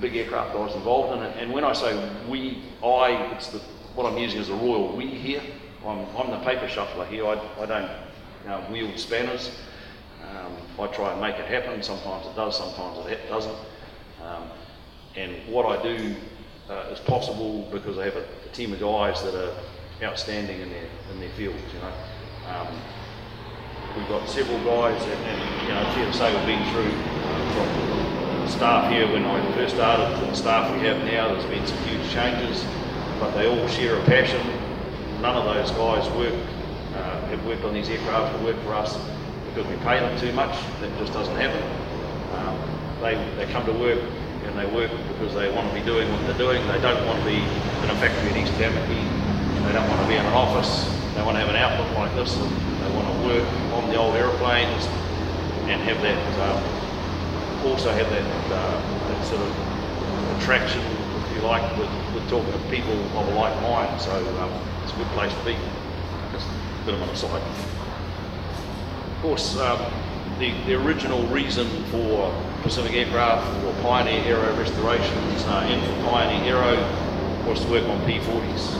big 0.00 0.16
aircraft 0.16 0.54
I 0.54 0.58
was 0.58 0.74
involved 0.74 1.16
in. 1.16 1.22
And 1.22 1.52
when 1.52 1.64
I 1.64 1.72
say 1.72 2.10
we, 2.28 2.62
I, 2.82 3.32
it's 3.34 3.48
the, 3.48 3.60
what 3.94 4.10
I'm 4.10 4.18
using 4.18 4.40
is 4.40 4.50
a 4.50 4.54
royal 4.54 4.94
we 4.96 5.06
here. 5.06 5.42
I'm, 5.86 6.06
I'm 6.16 6.30
the 6.30 6.38
paper 6.38 6.68
shuffler 6.68 7.04
here. 7.06 7.26
I, 7.26 7.40
I 7.60 7.66
don't 7.66 7.90
you 8.42 8.48
know, 8.48 8.64
wield 8.70 8.98
spanners. 8.98 9.50
Um, 10.22 10.56
I 10.78 10.86
try 10.88 11.12
and 11.12 11.20
make 11.20 11.36
it 11.36 11.46
happen. 11.46 11.82
Sometimes 11.82 12.26
it 12.26 12.34
does, 12.34 12.56
sometimes 12.56 13.06
it 13.06 13.28
doesn't. 13.28 13.56
Um, 14.22 14.44
and 15.16 15.36
what 15.46 15.66
I 15.66 15.82
do 15.82 16.16
uh, 16.70 16.90
is 16.90 17.00
possible 17.00 17.68
because 17.70 17.98
I 17.98 18.04
have 18.06 18.16
a, 18.16 18.24
a, 18.24 18.52
team 18.52 18.72
of 18.72 18.80
guys 18.80 19.22
that 19.22 19.34
are 19.34 19.54
outstanding 20.02 20.60
in 20.60 20.70
their 20.70 20.88
in 21.12 21.20
their 21.20 21.30
fields. 21.30 21.60
You 21.74 21.80
know, 21.80 21.92
um, 22.48 22.68
we've 23.96 24.08
got 24.08 24.28
several 24.28 24.58
guys, 24.64 25.00
and, 25.02 25.24
and 25.24 25.62
you 25.62 25.68
know, 25.68 26.12
fair 26.12 26.34
we've 26.34 26.46
been 26.46 26.64
through 26.72 26.92
uh, 26.92 27.52
from 27.52 28.48
staff 28.48 28.90
here 28.90 29.06
when 29.12 29.24
I 29.24 29.52
first 29.52 29.74
started 29.74 30.18
to 30.18 30.26
the 30.26 30.34
staff 30.34 30.72
we 30.74 30.86
have 30.86 31.04
now. 31.04 31.28
There's 31.28 31.46
been 31.46 31.66
some 31.66 31.78
huge 31.84 32.10
changes, 32.10 32.64
but 33.20 33.32
they 33.32 33.46
all 33.46 33.68
share 33.68 34.00
a 34.00 34.04
passion. 34.04 34.63
None 35.24 35.36
of 35.36 35.44
those 35.46 35.70
guys 35.70 36.04
work 36.20 36.34
uh, 36.92 37.18
have 37.32 37.46
worked 37.46 37.64
on 37.64 37.72
these 37.72 37.88
aircraft 37.88 38.36
to 38.36 38.44
work 38.44 38.60
for 38.60 38.74
us 38.74 38.92
because 39.48 39.64
we 39.72 39.76
pay 39.80 39.96
them 39.98 40.12
too 40.20 40.34
much. 40.34 40.52
That 40.84 40.92
just 40.98 41.14
doesn't 41.14 41.34
happen. 41.40 41.64
Um, 42.36 42.52
they 43.00 43.16
they 43.40 43.50
come 43.50 43.64
to 43.64 43.72
work 43.72 44.04
and 44.44 44.52
they 44.52 44.66
work 44.66 44.90
because 45.08 45.32
they 45.32 45.48
want 45.48 45.66
to 45.66 45.72
be 45.72 45.80
doing 45.80 46.12
what 46.12 46.20
they're 46.28 46.36
doing. 46.36 46.60
They 46.68 46.76
don't 46.76 47.06
want 47.08 47.20
to 47.20 47.24
be 47.24 47.40
in 47.40 47.88
a 47.88 47.96
factory 47.96 48.36
in 48.36 48.36
East 48.36 48.52
Tamaki. 48.60 49.00
They 49.64 49.72
don't 49.72 49.88
want 49.88 50.04
to 50.04 50.08
be 50.12 50.20
in 50.20 50.26
an 50.28 50.36
office. 50.36 50.84
They 51.16 51.22
want 51.24 51.36
to 51.36 51.40
have 51.40 51.48
an 51.48 51.56
outlook 51.56 51.88
like 51.96 52.12
this. 52.20 52.36
And 52.36 52.84
they 52.84 52.92
want 52.92 53.08
to 53.08 53.16
work 53.24 53.48
on 53.80 53.88
the 53.88 53.96
old 53.96 54.12
aeroplanes 54.20 54.84
and 55.72 55.80
have 55.88 56.04
that, 56.04 56.20
um, 56.44 56.60
also 57.64 57.96
have 57.96 58.12
that, 58.12 58.28
uh, 58.52 58.76
that 59.08 59.24
sort 59.24 59.40
of 59.40 59.48
attraction, 60.36 60.84
like, 61.44 61.64
with, 61.78 61.90
with 62.14 62.28
talking 62.28 62.52
to 62.52 62.58
people 62.70 62.92
of 62.92 63.28
a 63.28 63.34
like 63.34 63.54
mind. 63.62 64.00
So 64.00 64.12
um, 64.40 64.50
it's 64.82 64.92
a 64.92 64.96
good 64.96 65.06
place 65.08 65.32
to 65.32 65.44
be. 65.44 65.56
Just 66.32 66.46
a 66.48 66.84
bit 66.84 66.94
of 66.94 67.02
an 67.02 67.08
aside. 67.10 67.40
Of 67.40 69.22
course, 69.22 69.56
um, 69.58 69.78
the, 70.38 70.52
the 70.66 70.74
original 70.74 71.22
reason 71.28 71.68
for 71.86 72.34
Pacific 72.62 72.92
Aircraft 72.94 73.46
or 73.64 73.72
Pioneer 73.82 74.24
Aero 74.24 74.56
restorations 74.56 75.44
uh, 75.44 75.62
Pioneer 76.04 76.56
Aero 76.56 76.76
was 77.46 77.60
to 77.60 77.70
work 77.70 77.84
on 77.84 78.00
P40s. 78.00 78.74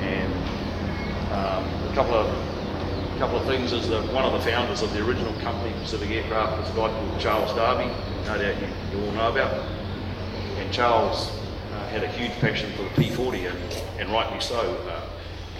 And 0.00 0.32
um, 1.32 1.90
a 1.90 1.94
couple 1.94 2.14
of 2.14 2.26
a 2.26 3.18
couple 3.18 3.36
of 3.36 3.46
things 3.46 3.72
is 3.72 3.88
that 3.88 4.12
one 4.12 4.24
of 4.24 4.32
the 4.32 4.38
founders 4.38 4.80
of 4.80 4.92
the 4.92 5.04
original 5.04 5.32
company, 5.40 5.74
Pacific 5.80 6.08
Aircraft, 6.10 6.56
was 6.60 6.70
a 6.70 6.72
guy 6.72 6.88
called 6.88 7.20
Charles 7.20 7.52
Darby, 7.56 7.92
no 8.26 8.38
doubt 8.38 8.54
you, 8.60 8.68
you 8.92 9.04
all 9.04 9.12
know 9.12 9.32
about. 9.32 9.66
And 10.58 10.72
Charles 10.72 11.28
had 11.88 12.04
a 12.04 12.08
huge 12.08 12.32
passion 12.40 12.70
for 12.72 12.82
the 12.82 12.90
P40, 12.90 13.50
and, 13.50 14.00
and 14.00 14.10
rightly 14.10 14.40
so. 14.40 14.60
Uh, 14.88 15.00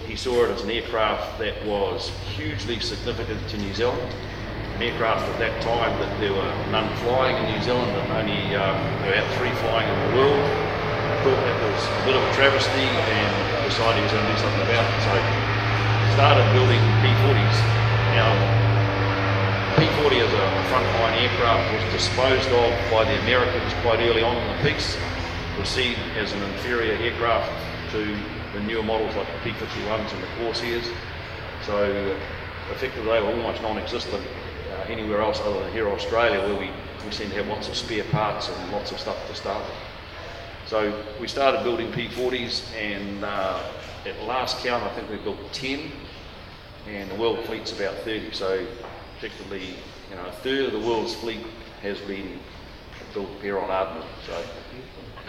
he 0.05 0.15
saw 0.15 0.45
it 0.45 0.49
as 0.49 0.63
an 0.63 0.71
aircraft 0.71 1.37
that 1.37 1.53
was 1.65 2.09
hugely 2.33 2.79
significant 2.79 3.37
to 3.49 3.57
New 3.57 3.73
Zealand 3.73 4.01
An 4.75 4.81
aircraft 4.81 5.21
at 5.29 5.37
that 5.37 5.61
time 5.61 5.93
that 6.01 6.09
there 6.19 6.33
were 6.33 6.53
none 6.73 6.89
flying 7.05 7.37
in 7.37 7.53
New 7.53 7.61
Zealand 7.61 7.91
and 7.93 8.09
only 8.17 8.55
um, 8.57 8.79
about 9.05 9.25
three 9.37 9.53
flying 9.61 9.85
in 9.85 9.97
the 10.09 10.11
world. 10.17 10.49
Thought 11.21 11.41
that 11.45 11.57
was 11.61 11.81
a 11.85 12.01
bit 12.09 12.15
of 12.17 12.23
a 12.25 12.31
travesty 12.33 12.89
and 12.89 13.33
decided 13.69 14.01
he 14.01 14.03
was 14.09 14.13
going 14.17 14.25
to 14.25 14.33
do 14.33 14.39
something 14.41 14.65
about 14.65 14.81
it. 14.81 14.97
So 15.05 15.13
started 16.17 16.45
building 16.57 16.81
P40s. 17.05 17.57
Now, 18.17 18.33
P40 19.77 20.25
as 20.25 20.33
a 20.33 20.45
frontline 20.73 21.21
aircraft 21.21 21.69
was 21.69 21.85
disposed 21.93 22.49
of 22.49 22.71
by 22.89 23.05
the 23.05 23.19
Americans 23.21 23.71
quite 23.85 23.99
early 23.99 24.23
on 24.23 24.35
in 24.35 24.47
the 24.57 24.59
piece, 24.65 24.97
perceived 25.59 25.99
as 26.15 26.31
an 26.31 26.41
inferior 26.41 26.93
aircraft 26.93 27.51
to 27.91 28.17
the 28.53 28.61
newer 28.61 28.81
models 28.81 29.13
like 29.17 29.27
the 29.27 29.49
P51s 29.49 30.13
and 30.13 30.23
the 30.23 30.27
Corsairs. 30.37 30.87
So 31.65 32.15
effectively 32.71 33.11
they 33.11 33.21
were 33.21 33.27
almost 33.27 33.61
non-existent 33.61 34.25
anywhere 34.87 35.21
else 35.21 35.41
other 35.41 35.59
than 35.59 35.73
here 35.73 35.87
in 35.87 35.93
Australia 35.93 36.39
where 36.39 36.57
we, 36.57 36.71
we 37.05 37.11
seem 37.11 37.29
to 37.29 37.35
have 37.35 37.47
lots 37.47 37.67
of 37.67 37.75
spare 37.75 38.05
parts 38.05 38.47
and 38.47 38.71
lots 38.71 38.91
of 38.91 38.99
stuff 38.99 39.17
to 39.27 39.35
start 39.35 39.61
with. 39.65 39.75
So 40.67 41.03
we 41.19 41.27
started 41.27 41.63
building 41.63 41.91
P40s 41.91 42.73
and 42.75 43.25
uh, 43.25 43.61
at 44.05 44.23
last 44.23 44.63
count 44.63 44.81
I 44.83 44.89
think 44.95 45.09
we 45.09 45.17
built 45.17 45.51
10 45.51 45.91
and 46.87 47.11
the 47.11 47.15
world 47.15 47.43
fleet's 47.45 47.73
about 47.73 47.95
30 48.05 48.31
so 48.31 48.65
effectively 49.17 49.75
you 50.09 50.15
know 50.15 50.25
a 50.25 50.31
third 50.31 50.67
of 50.67 50.71
the 50.71 50.87
world's 50.87 51.13
fleet 51.15 51.45
has 51.81 51.99
been 51.99 52.39
built 53.13 53.29
here 53.41 53.59
on 53.59 53.69
Ardmore 53.69 54.05
so 54.25 54.41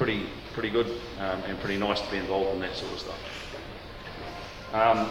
pretty 0.00 0.25
pretty 0.54 0.71
good 0.71 0.87
um, 1.19 1.42
and 1.47 1.61
pretty 1.61 1.76
nice 1.76 2.00
to 2.00 2.11
be 2.11 2.16
involved 2.16 2.54
in 2.54 2.61
that 2.61 2.75
sort 2.75 2.90
of 2.90 2.99
stuff. 3.00 3.21
Um, 4.73 5.11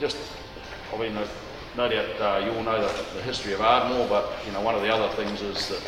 just 0.00 0.16
I 0.94 0.96
mean 0.96 1.14
no 1.76 1.90
doubt 1.90 2.08
uh, 2.18 2.42
you 2.42 2.52
all 2.52 2.62
know 2.62 2.80
the, 2.80 3.04
the, 3.14 3.22
history 3.22 3.52
of 3.52 3.60
Ardmore, 3.60 4.08
but 4.08 4.32
you 4.46 4.52
know 4.52 4.62
one 4.62 4.74
of 4.74 4.80
the 4.80 4.88
other 4.88 5.14
things 5.14 5.42
is 5.42 5.68
that 5.68 5.82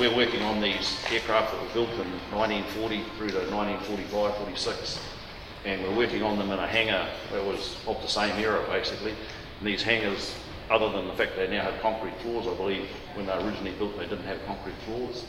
we're 0.00 0.16
working 0.16 0.42
on 0.42 0.60
these 0.60 0.98
aircraft 1.12 1.52
that 1.52 1.62
were 1.62 1.72
built 1.72 1.90
in 1.90 2.10
1940 2.34 3.04
through 3.16 3.28
to 3.28 3.38
1945, 3.54 4.36
46, 4.36 5.00
and 5.64 5.80
we're 5.84 5.96
working 5.96 6.24
on 6.24 6.36
them 6.36 6.50
in 6.50 6.58
a 6.58 6.66
hangar 6.66 7.08
that 7.30 7.44
was 7.44 7.76
of 7.86 8.02
the 8.02 8.08
same 8.08 8.36
era 8.36 8.66
basically. 8.68 9.14
And 9.60 9.68
these 9.68 9.80
hangars, 9.84 10.34
other 10.72 10.90
than 10.90 11.06
the 11.06 11.14
fact 11.14 11.36
they 11.36 11.46
now 11.46 11.62
have 11.62 11.80
concrete 11.80 12.16
floors, 12.16 12.48
I 12.48 12.54
believe 12.56 12.88
when 13.14 13.26
they 13.26 13.32
were 13.32 13.44
originally 13.44 13.78
built 13.78 13.96
they 13.96 14.08
didn't 14.08 14.24
have 14.24 14.44
concrete 14.44 14.76
floors. 14.86 15.24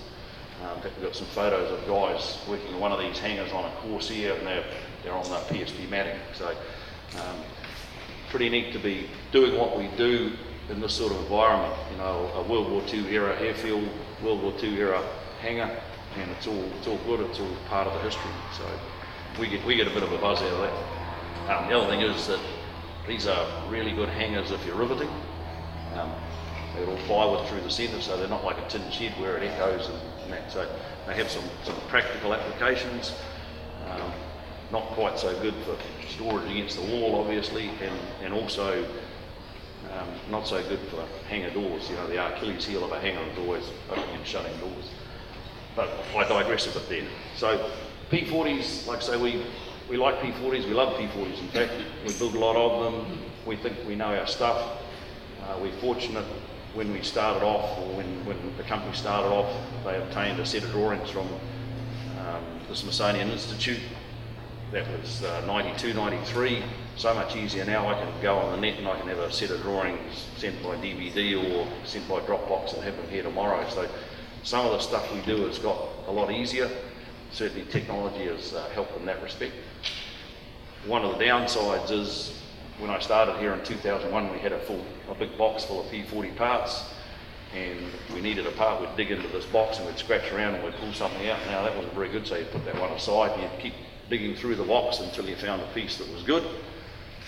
Um, 0.63 0.81
fact, 0.81 0.95
we've 0.95 1.05
got 1.05 1.15
some 1.15 1.27
photos 1.27 1.71
of 1.71 1.85
guys 1.87 2.37
working 2.47 2.73
in 2.73 2.79
one 2.79 2.91
of 2.91 2.99
these 2.99 3.19
hangars 3.19 3.51
on 3.51 3.65
a 3.65 3.71
Corsair, 3.81 4.35
and 4.35 4.47
they're, 4.47 4.65
they're 5.03 5.13
on 5.13 5.23
the 5.23 5.37
PSP 5.53 5.89
matting. 5.89 6.19
So. 6.33 6.55
Um, 7.15 7.43
pretty 8.35 8.49
neat 8.49 8.73
to 8.73 8.79
be 8.79 9.09
doing 9.31 9.57
what 9.57 9.77
we 9.77 9.87
do 9.95 10.33
in 10.69 10.81
this 10.81 10.93
sort 10.93 11.13
of 11.13 11.19
environment. 11.19 11.73
You 11.91 11.97
know, 11.97 12.29
a 12.35 12.43
World 12.43 12.69
War 12.69 12.83
II 12.93 13.07
era 13.07 13.39
airfield, 13.39 13.87
World 14.21 14.43
War 14.43 14.53
II 14.61 14.77
era 14.77 15.01
hangar, 15.39 15.71
and 16.17 16.31
it's 16.31 16.45
all 16.45 16.63
it's 16.77 16.85
all 16.87 16.97
good. 17.05 17.21
It's 17.21 17.39
all 17.39 17.55
part 17.69 17.87
of 17.87 17.93
the 17.93 17.99
history. 17.99 18.31
So 18.57 18.69
we 19.39 19.47
get 19.47 19.65
we 19.65 19.75
get 19.75 19.87
a 19.87 19.91
bit 19.91 20.03
of 20.03 20.11
a 20.11 20.17
buzz 20.17 20.41
out 20.41 20.51
of 20.51 20.59
that. 20.59 21.57
Um, 21.57 21.69
the 21.69 21.77
other 21.77 21.87
thing 21.87 22.01
is 22.01 22.27
that 22.27 22.41
these 23.07 23.25
are 23.25 23.47
really 23.69 23.93
good 23.93 24.09
hangars 24.09 24.51
if 24.51 24.65
you're 24.65 24.75
riveting. 24.75 25.09
Um, 25.95 26.11
they're 26.75 26.89
all 26.89 26.97
plywood 27.07 27.47
through 27.47 27.61
the 27.61 27.71
centre, 27.71 28.01
so 28.01 28.17
they're 28.17 28.27
not 28.27 28.43
like 28.43 28.57
a 28.57 28.67
tin 28.67 28.91
shed 28.91 29.13
where 29.17 29.37
it 29.37 29.43
echoes 29.43 29.87
and, 29.87 29.99
and 30.25 30.33
that. 30.33 30.51
So 30.51 30.67
they 31.07 31.15
have 31.15 31.29
some, 31.29 31.43
some 31.63 31.75
practical 31.87 32.33
applications. 32.33 33.13
Um, 33.89 34.11
not 34.71 34.83
quite 34.89 35.17
so 35.17 35.39
good 35.41 35.53
for 35.63 35.77
storage 36.09 36.49
against 36.49 36.77
the 36.77 36.91
wall, 36.91 37.19
obviously, 37.21 37.69
and, 37.81 37.99
and 38.23 38.33
also 38.33 38.83
um, 39.91 40.07
not 40.29 40.47
so 40.47 40.61
good 40.67 40.79
for 40.89 41.05
hangar 41.29 41.51
doors. 41.51 41.89
You 41.89 41.95
know, 41.95 42.07
the 42.07 42.35
Achilles 42.35 42.65
heel 42.65 42.83
of 42.83 42.91
a 42.91 42.99
hangar 42.99 43.21
is 43.31 43.37
always 43.37 43.63
opening 43.89 44.15
and 44.15 44.25
shutting 44.25 44.57
doors. 44.59 44.89
But 45.75 45.89
I 46.15 46.27
digress 46.27 46.67
a 46.67 46.79
bit 46.79 46.89
there. 46.89 47.07
So 47.35 47.69
P40s, 48.09 48.87
like 48.87 48.99
I 48.99 49.01
say, 49.01 49.17
we, 49.17 49.43
we 49.89 49.97
like 49.97 50.19
P40s, 50.19 50.65
we 50.65 50.73
love 50.73 50.93
P40s. 50.99 51.39
In 51.39 51.47
fact, 51.49 51.73
we 52.05 52.13
build 52.13 52.35
a 52.35 52.39
lot 52.39 52.55
of 52.55 52.93
them. 52.93 53.19
We 53.45 53.55
think 53.55 53.77
we 53.85 53.95
know 53.95 54.17
our 54.17 54.27
stuff. 54.27 54.81
Uh, 55.43 55.57
we're 55.61 55.71
fortunate 55.73 56.25
when 56.75 56.91
we 56.91 57.01
started 57.01 57.43
off, 57.43 57.79
or 57.79 57.95
when, 57.95 58.25
when 58.25 58.37
the 58.57 58.63
company 58.63 58.93
started 58.93 59.29
off, 59.29 59.49
they 59.85 59.95
obtained 59.95 60.39
a 60.39 60.45
set 60.45 60.63
of 60.63 60.71
drawings 60.71 61.09
from 61.09 61.27
um, 62.19 62.43
the 62.67 62.75
Smithsonian 62.75 63.29
Institute 63.29 63.79
that 64.71 64.85
was 64.99 65.23
uh, 65.23 65.41
92, 65.47 65.93
93. 65.93 66.61
So 66.97 67.13
much 67.13 67.35
easier 67.37 67.63
now. 67.63 67.87
I 67.87 67.93
can 67.93 68.21
go 68.21 68.35
on 68.37 68.51
the 68.51 68.57
net 68.57 68.77
and 68.77 68.87
I 68.87 68.99
can 68.99 69.07
have 69.07 69.19
a 69.19 69.31
set 69.31 69.51
of 69.51 69.61
drawings 69.61 70.27
sent 70.37 70.61
by 70.61 70.75
DVD 70.75 71.41
or 71.41 71.67
sent 71.85 72.07
by 72.09 72.19
Dropbox 72.19 72.73
and 72.73 72.83
have 72.83 72.97
them 72.97 73.07
here 73.09 73.23
tomorrow. 73.23 73.65
So 73.69 73.87
some 74.43 74.65
of 74.65 74.73
the 74.73 74.79
stuff 74.79 75.13
we 75.13 75.21
do 75.21 75.45
has 75.45 75.59
got 75.59 75.77
a 76.07 76.11
lot 76.11 76.29
easier. 76.29 76.69
Certainly 77.31 77.67
technology 77.71 78.25
has 78.25 78.53
uh, 78.53 78.67
helped 78.73 78.97
in 78.97 79.05
that 79.05 79.23
respect. 79.23 79.53
One 80.85 81.03
of 81.03 81.17
the 81.17 81.23
downsides 81.23 81.91
is 81.91 82.41
when 82.79 82.89
I 82.89 82.99
started 82.99 83.37
here 83.37 83.53
in 83.53 83.63
2001, 83.63 84.31
we 84.31 84.39
had 84.39 84.51
a 84.51 84.59
full, 84.59 84.83
a 85.09 85.15
big 85.15 85.37
box 85.37 85.63
full 85.63 85.81
of 85.81 85.87
P40 85.87 86.35
parts. 86.35 86.83
and 87.53 87.79
we 88.13 88.19
needed 88.19 88.45
a 88.45 88.51
part, 88.51 88.81
we'd 88.81 88.95
dig 88.97 89.11
into 89.11 89.27
this 89.29 89.45
box 89.45 89.77
and 89.77 89.87
we'd 89.87 89.97
scratch 89.97 90.29
around 90.33 90.55
and 90.55 90.63
we'd 90.63 90.73
pull 90.75 90.91
something 90.91 91.29
out. 91.29 91.39
Now 91.47 91.63
that 91.63 91.75
wasn't 91.75 91.93
very 91.93 92.09
good, 92.09 92.27
so 92.27 92.35
you'd 92.35 92.51
put 92.51 92.65
that 92.65 92.79
one 92.79 92.91
aside 92.91 93.31
and 93.31 93.43
you'd 93.43 93.59
keep 93.59 93.73
digging 94.09 94.35
through 94.35 94.55
the 94.55 94.63
box 94.63 94.99
until 94.99 95.25
you 95.25 95.35
found 95.35 95.61
a 95.61 95.67
piece 95.67 95.97
that 95.97 96.11
was 96.11 96.21
good. 96.23 96.43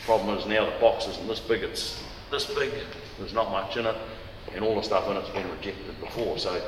Problem 0.05 0.37
is 0.37 0.45
now 0.45 0.65
the 0.65 0.79
box 0.79 1.07
isn't 1.07 1.27
this 1.27 1.39
big, 1.39 1.63
it's 1.63 2.03
this 2.29 2.45
big, 2.45 2.71
there's 3.17 3.33
not 3.33 3.51
much 3.51 3.77
in 3.77 3.85
it, 3.85 3.95
and 4.53 4.63
all 4.65 4.75
the 4.75 4.81
stuff 4.81 5.07
in 5.07 5.15
it's 5.15 5.29
been 5.29 5.49
rejected 5.51 5.99
before, 6.01 6.37
so 6.37 6.61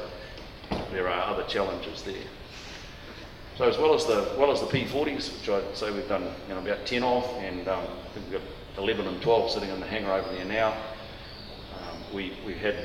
there 0.91 1.09
are 1.09 1.33
other 1.33 1.43
challenges 1.43 2.01
there. 2.03 2.15
So 3.57 3.65
as 3.67 3.77
well 3.77 3.93
as 3.93 4.05
the 4.05 4.35
well 4.37 4.51
as 4.53 4.61
the 4.61 4.67
P40s, 4.67 5.37
which 5.37 5.49
I'd 5.49 5.75
say 5.75 5.91
we've 5.91 6.07
done 6.07 6.23
you 6.47 6.55
know, 6.55 6.61
about 6.61 6.85
10 6.85 7.03
of, 7.03 7.25
and 7.39 7.67
um, 7.67 7.83
I 7.83 8.09
think 8.13 8.31
we've 8.31 8.39
got 8.39 8.49
11 8.79 9.07
and 9.07 9.21
12 9.21 9.51
sitting 9.51 9.69
in 9.69 9.79
the 9.79 9.85
hangar 9.85 10.13
over 10.13 10.33
there 10.33 10.45
now. 10.45 10.71
Um, 10.71 11.97
we, 12.13 12.33
we 12.45 12.53
had 12.53 12.75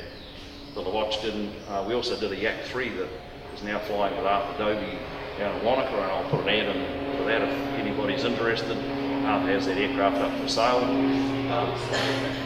the 0.73 0.81
Lavochkin, 0.81 1.51
uh, 1.69 1.85
we 1.87 1.93
also 1.93 2.19
did 2.19 2.33
a 2.33 2.35
Yak 2.35 2.63
3 2.65 2.89
that 2.89 3.07
is 3.55 3.63
now 3.63 3.79
flying 3.79 4.15
with 4.17 4.25
Arthur 4.25 4.57
Dobie 4.57 4.99
down 5.37 5.57
in 5.57 5.65
Wanaka, 5.65 5.93
and 5.93 6.11
I'll 6.11 6.29
put 6.29 6.41
an 6.41 6.49
ad 6.49 6.75
in 6.75 7.17
for 7.17 7.23
that 7.25 7.41
if 7.41 7.49
anybody's 7.79 8.25
interested. 8.25 8.77
Arthur 9.25 9.47
has 9.47 9.65
that 9.67 9.77
aircraft 9.77 10.17
up 10.17 10.37
for 10.41 10.49
sale. 10.49 10.83
Um, 10.83 11.77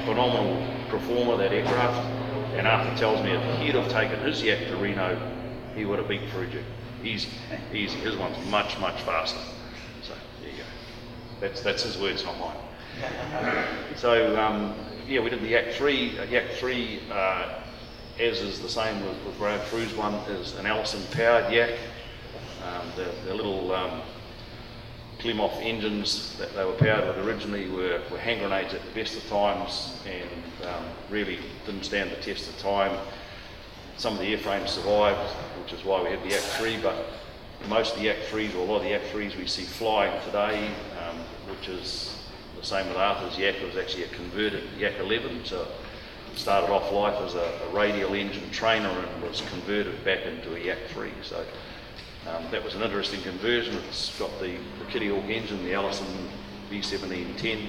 phenomenal 0.05 0.63
performer, 0.89 1.35
that 1.37 1.51
aircraft. 1.51 2.05
And 2.55 2.67
Arthur 2.67 2.95
tells 2.97 3.23
me 3.23 3.31
if 3.31 3.59
he'd 3.59 3.75
have 3.75 3.91
taken 3.91 4.19
his 4.19 4.43
Yak 4.43 4.67
to 4.67 4.77
Reno, 4.77 5.19
he 5.75 5.85
would 5.85 5.97
have 5.97 6.07
beat 6.07 6.21
Frugic. 6.29 6.63
Easy, 7.03 7.29
easy. 7.73 7.97
His 7.97 8.15
one's 8.15 8.37
much, 8.49 8.77
much 8.79 9.01
faster. 9.01 9.39
So 10.03 10.13
there 10.41 10.51
you 10.51 10.57
go. 10.57 10.63
That's 11.39 11.61
that's 11.61 11.83
his 11.83 11.97
words, 11.97 12.23
not 12.25 12.37
mine. 12.37 12.57
So 13.95 14.39
um, 14.39 14.75
yeah, 15.09 15.19
we 15.19 15.29
did 15.29 15.41
the 15.41 15.47
Yak 15.47 15.73
3. 15.73 16.19
Uh, 16.19 16.23
Yak 16.25 16.51
3, 16.51 17.01
uh, 17.11 17.59
as 18.19 18.39
is 18.41 18.61
the 18.61 18.69
same 18.69 19.03
with, 19.05 19.17
with 19.25 19.61
Crew's 19.69 19.93
one, 19.93 20.13
is 20.29 20.55
an 20.55 20.65
Allison 20.65 21.01
powered 21.11 21.51
Yak. 21.51 21.71
Um, 22.63 22.87
the, 22.95 23.11
the 23.25 23.33
little 23.33 23.73
um, 23.73 24.01
Klimov 25.19 25.61
engines 25.61 26.37
that 26.37 26.53
they 26.55 26.63
were 26.63 26.73
powered 26.73 27.07
with 27.07 27.25
originally 27.25 27.69
were, 27.69 28.01
were 28.11 28.19
hand 28.19 28.39
grenades 28.39 28.73
at 28.73 28.81
the 28.85 28.91
best 28.91 29.17
of 29.17 29.27
times 29.27 29.99
and 30.05 30.67
um, 30.69 30.85
really 31.09 31.39
didn't 31.65 31.83
stand 31.83 32.11
the 32.11 32.15
test 32.17 32.47
of 32.47 32.57
time. 32.59 32.97
Some 33.97 34.13
of 34.13 34.19
the 34.19 34.33
airframes 34.33 34.69
survived, 34.69 35.19
which 35.61 35.73
is 35.73 35.83
why 35.83 36.03
we 36.03 36.09
had 36.11 36.23
the 36.23 36.29
Yak 36.29 36.41
3, 36.41 36.77
but 36.81 36.95
most 37.67 37.95
of 37.95 37.99
the 37.99 38.05
Yak 38.05 38.17
3s, 38.29 38.55
or 38.55 38.59
a 38.59 38.63
lot 38.63 38.77
of 38.77 38.83
the 38.83 38.89
Yak 38.89 39.01
3s 39.11 39.37
we 39.37 39.47
see 39.47 39.63
flying 39.63 40.23
today, 40.25 40.69
um, 41.01 41.17
which 41.49 41.67
is 41.67 42.18
the 42.59 42.65
same 42.65 42.87
with 42.87 42.97
Arthur's 42.97 43.37
Yak, 43.37 43.55
it 43.55 43.65
was 43.65 43.77
actually 43.77 44.03
a 44.03 44.07
converted 44.09 44.63
Yak 44.77 44.99
11, 44.99 45.45
so 45.45 45.61
it 45.61 46.37
started 46.37 46.71
off 46.71 46.91
life 46.91 47.15
as 47.21 47.35
a, 47.35 47.59
a 47.67 47.69
radial 47.73 48.13
engine 48.13 48.49
trainer 48.51 48.89
and 48.89 49.23
was 49.23 49.41
converted 49.49 50.03
back 50.03 50.25
into 50.25 50.55
a 50.55 50.59
Yak 50.59 50.79
3. 50.89 51.11
So 51.23 51.43
um, 52.27 52.43
that 52.51 52.63
was 52.63 52.75
an 52.75 52.81
interesting 52.81 53.21
conversion. 53.21 53.75
It's 53.87 54.17
got 54.19 54.31
the, 54.39 54.57
the 54.79 54.85
Kitty 54.89 55.09
Hawk 55.09 55.25
engine, 55.25 55.63
the 55.63 55.73
Allison 55.73 56.07
V1710, 56.69 57.67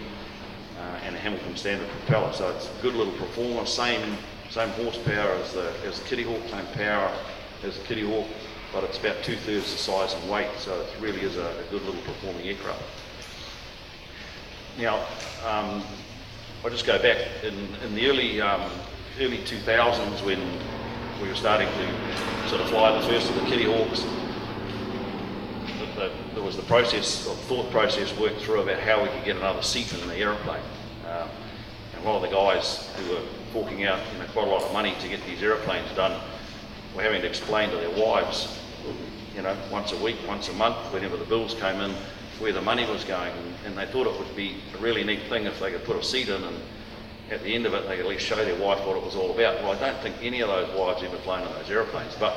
uh, 0.79 0.83
and 1.05 1.15
a 1.15 1.19
Hamilton 1.19 1.57
standard 1.57 1.89
propeller. 1.89 2.33
So 2.33 2.51
it's 2.51 2.67
a 2.67 2.83
good 2.83 2.95
little 2.95 3.15
performer, 3.15 3.67
same 3.67 4.17
same 4.51 4.71
horsepower 4.71 5.31
as 5.35 5.53
the 5.53 5.73
as 5.87 6.01
the 6.01 6.09
Kitty 6.09 6.25
Hawk, 6.25 6.41
same 6.51 6.67
power 6.75 7.17
as 7.63 7.79
the 7.79 7.85
Kitty 7.85 8.05
Hawk, 8.05 8.27
but 8.73 8.83
it's 8.83 8.99
about 8.99 9.23
two 9.23 9.37
thirds 9.37 9.71
the 9.71 9.79
size 9.79 10.15
and 10.15 10.29
weight. 10.29 10.51
So 10.59 10.81
it 10.81 10.89
really 11.01 11.21
is 11.21 11.37
a, 11.37 11.47
a 11.47 11.71
good 11.71 11.83
little 11.83 12.03
performing 12.03 12.47
aircraft. 12.49 12.83
Now, 14.81 14.97
um, 15.47 15.83
I'll 16.65 16.71
just 16.71 16.87
go 16.87 17.01
back 17.01 17.19
in, 17.43 17.55
in 17.85 17.95
the 17.95 18.09
early 18.09 18.41
um, 18.41 18.71
early 19.21 19.39
2000s 19.39 20.25
when 20.25 20.41
we 21.23 21.29
were 21.29 21.35
starting 21.35 21.69
to 21.69 22.49
sort 22.49 22.63
of 22.63 22.69
fly 22.71 22.99
the 22.99 23.07
first 23.07 23.29
of 23.29 23.37
the 23.37 23.43
Kitty 23.43 23.65
Hawks 23.65 24.05
the, 26.01 26.11
there 26.35 26.43
was 26.43 26.57
the 26.57 26.63
process, 26.63 27.27
or 27.27 27.35
thought 27.35 27.71
process 27.71 28.17
worked 28.19 28.41
through 28.41 28.63
about 28.63 28.81
how 28.81 29.03
we 29.03 29.09
could 29.11 29.25
get 29.25 29.37
another 29.37 29.63
seat 29.63 29.93
in 29.93 30.09
the 30.09 30.17
aeroplane. 30.17 30.63
Um, 31.07 31.29
and 31.95 32.05
one 32.05 32.17
of 32.17 32.23
the 32.23 32.35
guys 32.35 32.91
who 32.97 33.15
were 33.15 33.23
forking 33.53 33.85
out 33.85 34.01
you 34.13 34.19
know, 34.19 34.27
quite 34.33 34.49
a 34.49 34.51
lot 34.51 34.63
of 34.63 34.73
money 34.73 34.95
to 35.01 35.09
get 35.09 35.25
these 35.27 35.43
aeroplanes 35.43 35.91
done 35.95 36.19
were 36.97 37.03
having 37.03 37.21
to 37.21 37.29
explain 37.29 37.71
to 37.71 37.77
their 37.77 37.91
wives, 37.91 38.59
you 39.37 39.43
know, 39.43 39.55
once 39.71 39.93
a 39.93 39.97
week, 40.03 40.17
once 40.27 40.49
a 40.49 40.53
month, 40.55 40.77
whenever 40.93 41.17
the 41.17 41.25
bills 41.25 41.55
came 41.55 41.81
in, 41.81 41.95
where 42.41 42.53
the 42.53 42.63
money 42.63 42.87
was 42.91 43.05
going. 43.05 43.33
And, 43.65 43.77
they 43.77 43.87
thought 43.87 44.07
it 44.07 44.19
would 44.19 44.35
be 44.35 44.57
a 44.75 44.79
really 44.79 45.05
neat 45.05 45.23
thing 45.29 45.45
if 45.45 45.61
they 45.61 45.71
could 45.71 45.85
put 45.85 45.97
a 45.97 46.03
seat 46.03 46.29
in 46.29 46.43
and 46.43 46.57
at 47.31 47.43
the 47.43 47.55
end 47.55 47.65
of 47.65 47.73
it 47.73 47.87
they 47.87 47.97
could 47.97 48.07
at 48.07 48.11
least 48.11 48.27
show 48.27 48.37
their 48.37 48.59
wife 48.61 48.85
what 48.85 48.97
it 48.97 49.03
was 49.03 49.15
all 49.15 49.31
about. 49.31 49.63
Well, 49.63 49.73
I 49.73 49.79
don't 49.79 49.99
think 50.01 50.17
any 50.21 50.41
of 50.41 50.49
those 50.49 50.69
wives 50.77 51.03
ever 51.03 51.17
flown 51.19 51.47
in 51.47 51.53
those 51.53 51.71
aeroplanes, 51.71 52.15
but 52.19 52.37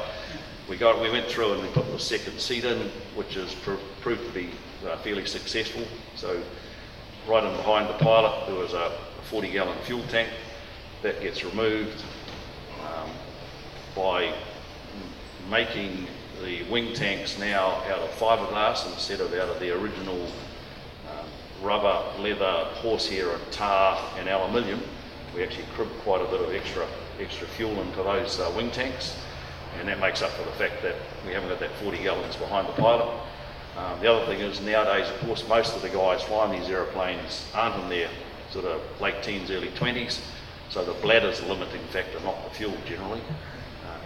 we 0.69 0.77
got 0.77 1.01
we 1.01 1.09
went 1.09 1.27
through 1.27 1.53
and 1.53 1.61
we 1.61 1.67
put 1.69 1.91
the 1.91 1.99
second 1.99 2.39
seat 2.39 2.63
in, 2.63 2.89
which 3.15 3.33
has 3.33 3.53
pr- 3.55 3.73
proved 4.01 4.25
to 4.25 4.31
be 4.31 4.51
uh, 4.87 4.95
fairly 4.97 5.25
successful. 5.25 5.83
So 6.15 6.41
right 7.27 7.43
in 7.43 7.55
behind 7.57 7.89
the 7.89 7.97
pilot 8.03 8.47
there 8.47 8.55
was 8.55 8.73
a 8.73 8.91
40 9.23 9.51
gallon 9.51 9.77
fuel 9.79 10.03
tank 10.09 10.29
that 11.01 11.21
gets 11.21 11.43
removed 11.43 12.03
um, 12.85 13.09
by 13.95 14.33
making 15.49 16.07
the 16.43 16.63
wing 16.63 16.93
tanks 16.93 17.39
now 17.39 17.81
out 17.87 17.99
of 17.99 18.09
fiberglass 18.11 18.85
instead 18.91 19.21
of 19.21 19.33
out 19.33 19.49
of 19.49 19.59
the 19.59 19.71
original 19.71 20.21
um, 21.09 21.25
rubber, 21.61 22.03
leather, 22.19 22.67
horsehair 22.75 23.31
and 23.31 23.51
tar 23.51 23.97
and 24.17 24.27
aluminium. 24.27 24.81
We 25.35 25.43
actually 25.43 25.65
crib 25.75 25.89
quite 26.03 26.21
a 26.21 26.25
bit 26.25 26.41
of 26.41 26.53
extra 26.53 26.87
extra 27.19 27.47
fuel 27.47 27.79
into 27.81 27.97
those 27.97 28.39
uh, 28.39 28.51
wing 28.55 28.71
tanks 28.71 29.15
and 29.79 29.87
that 29.87 29.99
makes 29.99 30.21
up 30.21 30.31
for 30.31 30.43
the 30.43 30.51
fact 30.51 30.81
that 30.83 30.95
we 31.25 31.33
haven't 31.33 31.49
got 31.49 31.59
that 31.59 31.71
40 31.81 32.03
gallons 32.03 32.35
behind 32.35 32.67
the 32.67 32.73
pilot. 32.73 33.09
Um, 33.77 33.99
the 33.99 34.11
other 34.11 34.25
thing 34.25 34.39
is 34.39 34.61
nowadays, 34.61 35.09
of 35.09 35.19
course, 35.21 35.47
most 35.47 35.75
of 35.75 35.81
the 35.81 35.89
guys 35.89 36.21
flying 36.23 36.59
these 36.59 36.69
aeroplanes 36.69 37.47
aren't 37.53 37.81
in 37.83 37.89
their 37.89 38.09
sort 38.51 38.65
of 38.65 38.81
late 39.01 39.23
teens, 39.23 39.49
early 39.49 39.69
20s, 39.69 40.19
so 40.69 40.85
the 40.85 40.93
bladder's 41.01 41.39
a 41.39 41.45
limiting 41.47 41.81
factor, 41.91 42.19
not 42.19 42.43
the 42.43 42.49
fuel 42.51 42.73
generally. 42.85 43.21
Uh, 43.85 43.97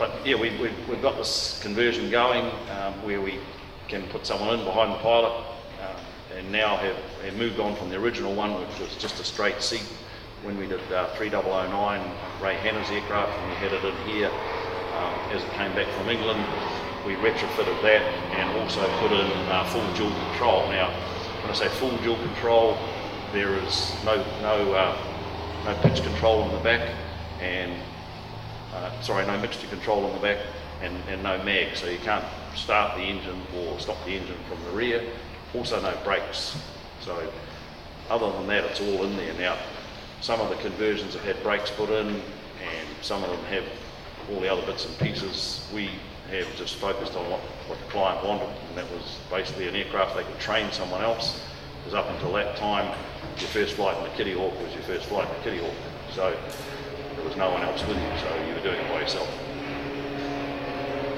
but 0.00 0.26
yeah, 0.26 0.34
we, 0.34 0.48
we, 0.56 0.70
we've 0.88 1.02
got 1.02 1.18
this 1.18 1.60
conversion 1.62 2.10
going 2.10 2.46
um, 2.70 2.94
where 3.04 3.20
we 3.20 3.38
can 3.86 4.02
put 4.08 4.26
someone 4.26 4.58
in 4.58 4.64
behind 4.64 4.90
the 4.92 4.96
pilot 4.96 5.30
uh, 5.82 6.34
and 6.34 6.50
now 6.50 6.78
have, 6.78 6.96
have, 7.22 7.36
moved 7.36 7.60
on 7.60 7.76
from 7.76 7.90
the 7.90 7.96
original 7.96 8.34
one, 8.34 8.58
which 8.58 8.80
was 8.80 8.96
just 8.96 9.20
a 9.20 9.24
straight 9.24 9.60
seat 9.60 9.84
when 10.42 10.56
we 10.56 10.66
did 10.66 10.80
uh, 10.90 11.14
3009 11.16 12.00
Ray 12.42 12.54
Hanna's 12.54 12.90
aircraft 12.90 13.30
and 13.30 13.50
we 13.50 13.56
had 13.56 13.74
it 13.74 13.84
in 13.84 13.94
here 14.08 14.30
um, 14.96 15.36
as 15.36 15.44
it 15.44 15.50
came 15.50 15.70
back 15.74 15.86
from 15.98 16.08
England. 16.08 16.40
We 17.06 17.16
retrofitted 17.16 17.82
that 17.82 18.00
and 18.40 18.58
also 18.58 18.80
put 19.00 19.12
in 19.12 19.30
uh, 19.52 19.68
full 19.68 19.84
dual 19.96 20.18
control. 20.30 20.66
Now, 20.70 20.88
when 21.42 21.50
I 21.50 21.54
say 21.54 21.68
full 21.68 21.94
dual 21.98 22.16
control, 22.16 22.78
there 23.32 23.52
is 23.52 23.94
no 24.06 24.16
no 24.40 24.72
uh, 24.72 24.96
no 25.66 25.74
pitch 25.82 26.02
control 26.02 26.48
in 26.48 26.52
the 26.52 26.62
back, 26.62 26.88
and 27.40 27.72
uh, 28.74 29.00
sorry, 29.02 29.26
no 29.26 29.38
mixture 29.40 29.66
control 29.68 30.04
on 30.04 30.12
the 30.14 30.20
back, 30.20 30.38
and, 30.82 30.96
and 31.08 31.22
no 31.22 31.42
mag, 31.44 31.76
so 31.76 31.86
you 31.86 31.98
can't 31.98 32.24
start 32.54 32.96
the 32.96 33.02
engine 33.02 33.40
or 33.56 33.78
stop 33.78 34.02
the 34.04 34.12
engine 34.12 34.36
from 34.48 34.62
the 34.64 34.70
rear. 34.70 35.02
Also, 35.54 35.80
no 35.80 35.96
brakes. 36.04 36.56
So, 37.00 37.20
other 38.08 38.30
than 38.32 38.46
that, 38.48 38.64
it's 38.64 38.80
all 38.80 39.04
in 39.04 39.16
there 39.16 39.34
now. 39.34 39.56
Some 40.20 40.40
of 40.40 40.48
the 40.50 40.56
conversions 40.56 41.14
have 41.14 41.24
had 41.24 41.42
brakes 41.42 41.70
put 41.70 41.90
in, 41.90 42.08
and 42.08 42.88
some 43.02 43.22
of 43.24 43.30
them 43.30 43.44
have 43.44 43.64
all 44.30 44.40
the 44.40 44.52
other 44.52 44.64
bits 44.66 44.86
and 44.86 44.96
pieces, 44.98 45.68
we 45.74 45.90
have 46.30 46.46
just 46.56 46.76
focused 46.76 47.16
on 47.16 47.28
what, 47.30 47.40
what 47.66 47.78
the 47.78 47.84
client 47.86 48.24
wanted, 48.24 48.48
and 48.68 48.78
that 48.78 48.90
was 48.92 49.18
basically 49.30 49.68
an 49.68 49.74
aircraft 49.74 50.16
they 50.16 50.22
could 50.22 50.38
train 50.38 50.70
someone 50.70 51.02
else. 51.02 51.40
Because 51.78 51.94
up 51.94 52.08
until 52.10 52.32
that 52.34 52.56
time, 52.56 52.86
your 53.38 53.48
first 53.48 53.74
flight 53.74 53.96
in 53.96 54.04
the 54.04 54.10
Kitty 54.10 54.34
Hawk 54.34 54.52
was 54.62 54.72
your 54.74 54.82
first 54.82 55.06
flight 55.06 55.28
in 55.28 55.34
the 55.36 55.42
Kitty 55.42 55.58
Hawk. 55.58 55.74
So 56.12 56.36
there 57.20 57.28
was 57.28 57.36
no 57.36 57.50
one 57.50 57.62
else 57.62 57.84
with 57.86 57.98
you, 57.98 58.18
so 58.18 58.34
you 58.48 58.54
were 58.54 58.60
doing 58.60 58.80
it 58.80 58.88
by 58.88 59.00
yourself. 59.00 59.28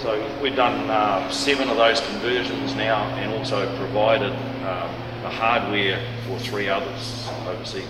So 0.03 0.41
we've 0.43 0.57
done 0.57 0.91
uh, 0.91 1.31
seven 1.31 1.69
of 1.69 1.77
those 1.77 2.01
conversions 2.01 2.75
now 2.75 3.05
and 3.19 3.33
also 3.33 3.65
provided 3.77 4.33
um, 4.67 4.91
the 5.23 5.31
hardware 5.31 6.05
for 6.27 6.38
three 6.41 6.69
others 6.69 7.29
overseas. 7.47 7.87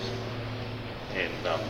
And 1.15 1.47
um, 1.47 1.61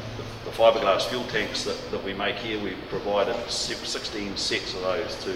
fiberglass 0.53 1.08
fuel 1.08 1.23
tanks 1.25 1.63
that, 1.63 1.77
that 1.91 2.03
we 2.03 2.13
make 2.13 2.36
here, 2.36 2.62
we've 2.63 2.77
provided 2.89 3.36
16 3.49 4.38
sets 4.38 4.73
of 4.75 4.82
those 4.82 5.23
to, 5.23 5.32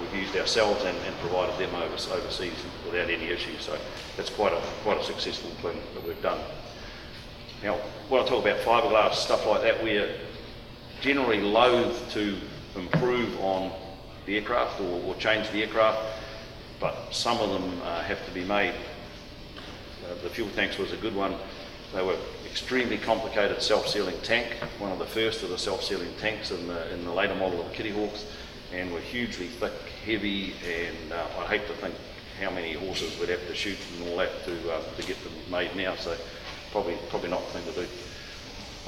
we've 0.00 0.22
used 0.22 0.36
ourselves 0.36 0.84
and, 0.84 0.96
and 1.06 1.16
provided 1.16 1.56
them 1.58 1.74
overseas 1.74 2.52
without 2.84 3.08
any 3.08 3.26
issues. 3.26 3.62
So 3.62 3.78
that's 4.16 4.30
quite 4.30 4.52
a, 4.52 4.60
quite 4.82 5.00
a 5.00 5.04
successful 5.04 5.50
thing 5.62 5.80
that 5.94 6.06
we've 6.06 6.20
done. 6.20 6.38
Now, 7.62 7.74
when 8.08 8.22
I 8.22 8.26
talk 8.26 8.44
about 8.44 8.58
fiberglass, 8.60 9.14
stuff 9.14 9.46
like 9.46 9.62
that, 9.62 9.82
we're 9.82 10.10
generally 11.00 11.40
loath 11.40 12.10
to 12.12 12.36
improve 12.76 13.38
on 13.40 13.72
the 14.26 14.36
aircraft 14.36 14.80
or, 14.80 15.02
or 15.04 15.14
change 15.16 15.50
the 15.50 15.62
aircraft, 15.62 15.98
but 16.78 16.96
some 17.10 17.38
of 17.38 17.50
them 17.50 17.80
uh, 17.82 18.02
have 18.02 18.24
to 18.26 18.32
be 18.32 18.44
made. 18.44 18.74
Uh, 20.04 20.14
the 20.22 20.30
fuel 20.30 20.48
tanks 20.56 20.78
was 20.78 20.92
a 20.92 20.96
good 20.96 21.14
one 21.14 21.34
they 21.92 22.02
were 22.02 22.16
extremely 22.46 22.98
complicated 22.98 23.60
self-sealing 23.60 24.20
tank, 24.22 24.46
one 24.78 24.92
of 24.92 24.98
the 24.98 25.06
first 25.06 25.42
of 25.42 25.50
the 25.50 25.58
self-sealing 25.58 26.12
tanks 26.20 26.52
in 26.52 26.68
the, 26.68 26.92
in 26.92 27.04
the 27.04 27.12
later 27.12 27.34
model 27.34 27.60
of 27.60 27.68
the 27.68 27.74
Kitty 27.74 27.90
Hawks, 27.90 28.26
and 28.72 28.92
were 28.92 29.00
hugely 29.00 29.48
thick, 29.48 29.72
heavy, 30.04 30.54
and 30.64 31.12
uh, 31.12 31.26
I 31.40 31.46
hate 31.46 31.66
to 31.66 31.74
think 31.74 31.94
how 32.40 32.50
many 32.50 32.74
horses 32.74 33.18
we'd 33.18 33.28
have 33.28 33.44
to 33.48 33.54
shoot 33.54 33.78
and 33.98 34.08
all 34.08 34.18
that 34.18 34.44
to, 34.44 34.72
uh, 34.72 34.82
to 34.96 35.02
get 35.02 35.22
them 35.24 35.32
made 35.50 35.74
now, 35.74 35.96
so 35.96 36.16
probably, 36.72 36.96
probably 37.08 37.30
not 37.30 37.44
the 37.46 37.58
thing 37.58 37.72
to 37.74 37.80
do. 37.80 37.86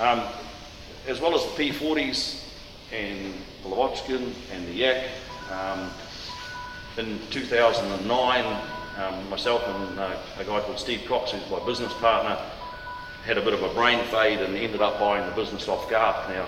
Um, 0.02 0.22
as 1.06 1.20
well 1.20 1.34
as 1.34 1.44
the 1.54 1.70
P40s 1.70 2.44
and 2.92 3.34
the 3.62 3.68
Lavochkin 3.68 4.32
and 4.52 4.66
the 4.68 4.72
Yak, 4.72 5.08
um, 5.50 5.90
in 6.96 7.18
2009, 7.30 8.62
um, 8.98 9.30
myself 9.30 9.66
and 9.66 9.98
uh, 9.98 10.16
a 10.38 10.44
guy 10.44 10.60
called 10.60 10.78
Steve 10.78 11.04
Cox, 11.06 11.32
who's 11.32 11.50
my 11.50 11.64
business 11.64 11.92
partner, 11.94 12.38
had 13.24 13.38
a 13.38 13.42
bit 13.42 13.54
of 13.54 13.62
a 13.62 13.72
brain 13.74 14.04
fade 14.06 14.40
and 14.40 14.56
ended 14.56 14.82
up 14.82 14.98
buying 14.98 15.28
the 15.28 15.34
business 15.34 15.68
off 15.68 15.88
Garth. 15.88 16.28
Now, 16.28 16.46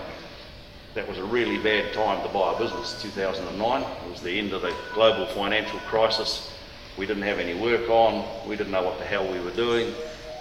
that 0.93 1.07
was 1.07 1.17
a 1.17 1.23
really 1.23 1.57
bad 1.57 1.93
time 1.93 2.25
to 2.25 2.33
buy 2.33 2.53
a 2.53 2.57
business, 2.57 3.01
2009. 3.01 3.81
It 3.81 4.11
was 4.11 4.21
the 4.21 4.37
end 4.37 4.53
of 4.53 4.61
the 4.61 4.73
global 4.93 5.25
financial 5.27 5.79
crisis. 5.79 6.53
We 6.97 7.05
didn't 7.05 7.23
have 7.23 7.39
any 7.39 7.59
work 7.59 7.89
on. 7.89 8.25
We 8.47 8.55
didn't 8.55 8.71
know 8.71 8.83
what 8.83 8.99
the 8.99 9.05
hell 9.05 9.29
we 9.29 9.39
were 9.39 9.51
doing. 9.51 9.93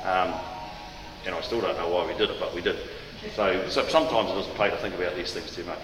Um, 0.04 0.34
and 1.26 1.34
I 1.34 1.40
still 1.40 1.60
don't 1.60 1.76
know 1.76 1.88
why 1.88 2.06
we 2.06 2.16
did 2.18 2.30
it, 2.30 2.38
but 2.38 2.54
we 2.54 2.60
did. 2.60 2.76
So, 3.34 3.68
so 3.68 3.86
sometimes 3.88 4.30
it 4.30 4.34
doesn't 4.34 4.54
pay 4.56 4.70
to 4.70 4.76
think 4.76 4.94
about 4.94 5.16
these 5.16 5.32
things 5.32 5.54
too 5.54 5.64
much. 5.64 5.78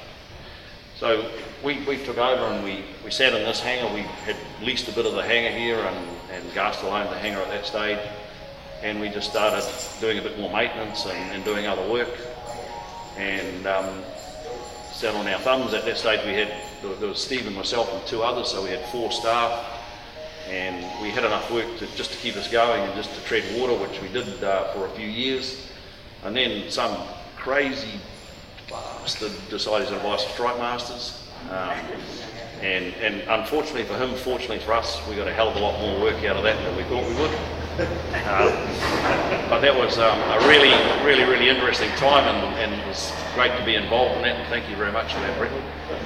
So 0.98 1.30
we, 1.64 1.82
we 1.84 1.96
took 2.04 2.18
over 2.18 2.44
and 2.52 2.62
we, 2.62 2.84
we 3.04 3.10
sat 3.10 3.32
in 3.32 3.42
this 3.44 3.60
hangar. 3.60 3.92
We 3.94 4.02
had 4.02 4.36
leased 4.60 4.88
a 4.88 4.92
bit 4.92 5.06
of 5.06 5.14
the 5.14 5.22
hangar 5.22 5.56
here 5.56 5.78
and, 5.78 6.08
and 6.30 6.50
Garstel 6.50 6.92
owned 6.92 7.10
the 7.10 7.18
hangar 7.18 7.40
at 7.40 7.48
that 7.48 7.64
stage. 7.64 7.98
And 8.82 9.00
we 9.00 9.08
just 9.08 9.30
started 9.30 9.64
doing 10.00 10.18
a 10.18 10.22
bit 10.22 10.38
more 10.38 10.52
maintenance 10.52 11.06
and, 11.06 11.32
and 11.32 11.44
doing 11.44 11.66
other 11.66 11.88
work. 11.90 12.14
And 13.16 13.66
um, 13.66 14.02
sat 14.92 15.14
on 15.14 15.26
our 15.26 15.40
thumbs. 15.40 15.72
At 15.72 15.86
that 15.86 15.96
stage 15.96 16.20
we 16.26 16.34
had, 16.34 16.52
there 16.82 17.08
was 17.08 17.22
Steve 17.22 17.46
and 17.46 17.56
myself 17.56 17.90
and 17.92 18.06
two 18.06 18.22
others, 18.22 18.48
so 18.48 18.62
we 18.62 18.68
had 18.68 18.84
four 18.90 19.10
staff. 19.10 19.79
And 20.48 20.84
we 21.02 21.10
had 21.10 21.24
enough 21.24 21.50
work 21.50 21.66
to, 21.78 21.86
just 21.96 22.12
to 22.12 22.18
keep 22.18 22.36
us 22.36 22.50
going 22.50 22.82
and 22.82 22.94
just 22.94 23.14
to 23.14 23.24
tread 23.24 23.44
water, 23.58 23.74
which 23.74 24.00
we 24.02 24.08
did 24.08 24.42
uh, 24.42 24.72
for 24.72 24.86
a 24.86 24.90
few 24.90 25.06
years. 25.06 25.68
And 26.24 26.36
then 26.36 26.70
some 26.70 26.96
crazy 27.36 28.00
bastard 28.68 29.32
decided 29.48 29.88
to 29.88 29.96
buy 29.96 30.16
some 30.16 30.30
Strike 30.32 30.58
Masters. 30.58 31.28
Um, 31.50 31.78
and, 32.60 32.94
and 32.96 33.22
unfortunately 33.28 33.84
for 33.84 33.96
him, 33.96 34.14
fortunately 34.14 34.58
for 34.58 34.74
us, 34.74 35.00
we 35.08 35.16
got 35.16 35.26
a 35.26 35.32
hell 35.32 35.48
of 35.48 35.56
a 35.56 35.60
lot 35.60 35.80
more 35.80 36.00
work 36.00 36.22
out 36.24 36.36
of 36.36 36.42
that 36.42 36.62
than 36.62 36.76
we 36.76 36.82
thought 36.84 37.06
we 37.08 37.14
would. 37.14 37.32
Um, 37.80 38.52
but 39.48 39.60
that 39.60 39.74
was 39.74 39.98
um, 39.98 40.18
a 40.18 40.46
really, 40.46 40.68
really, 41.02 41.24
really 41.24 41.48
interesting 41.48 41.88
time 41.92 42.24
and, 42.28 42.54
and, 42.56 42.78
it 42.78 42.86
was 42.86 43.10
great 43.34 43.56
to 43.56 43.64
be 43.64 43.74
involved 43.74 44.16
in 44.16 44.22
that 44.22 44.36
and 44.36 44.48
thank 44.48 44.68
you 44.68 44.76
very 44.76 44.92
much 44.92 45.14
for 45.14 45.20
that, 45.20 45.38
Brett. 45.38 45.52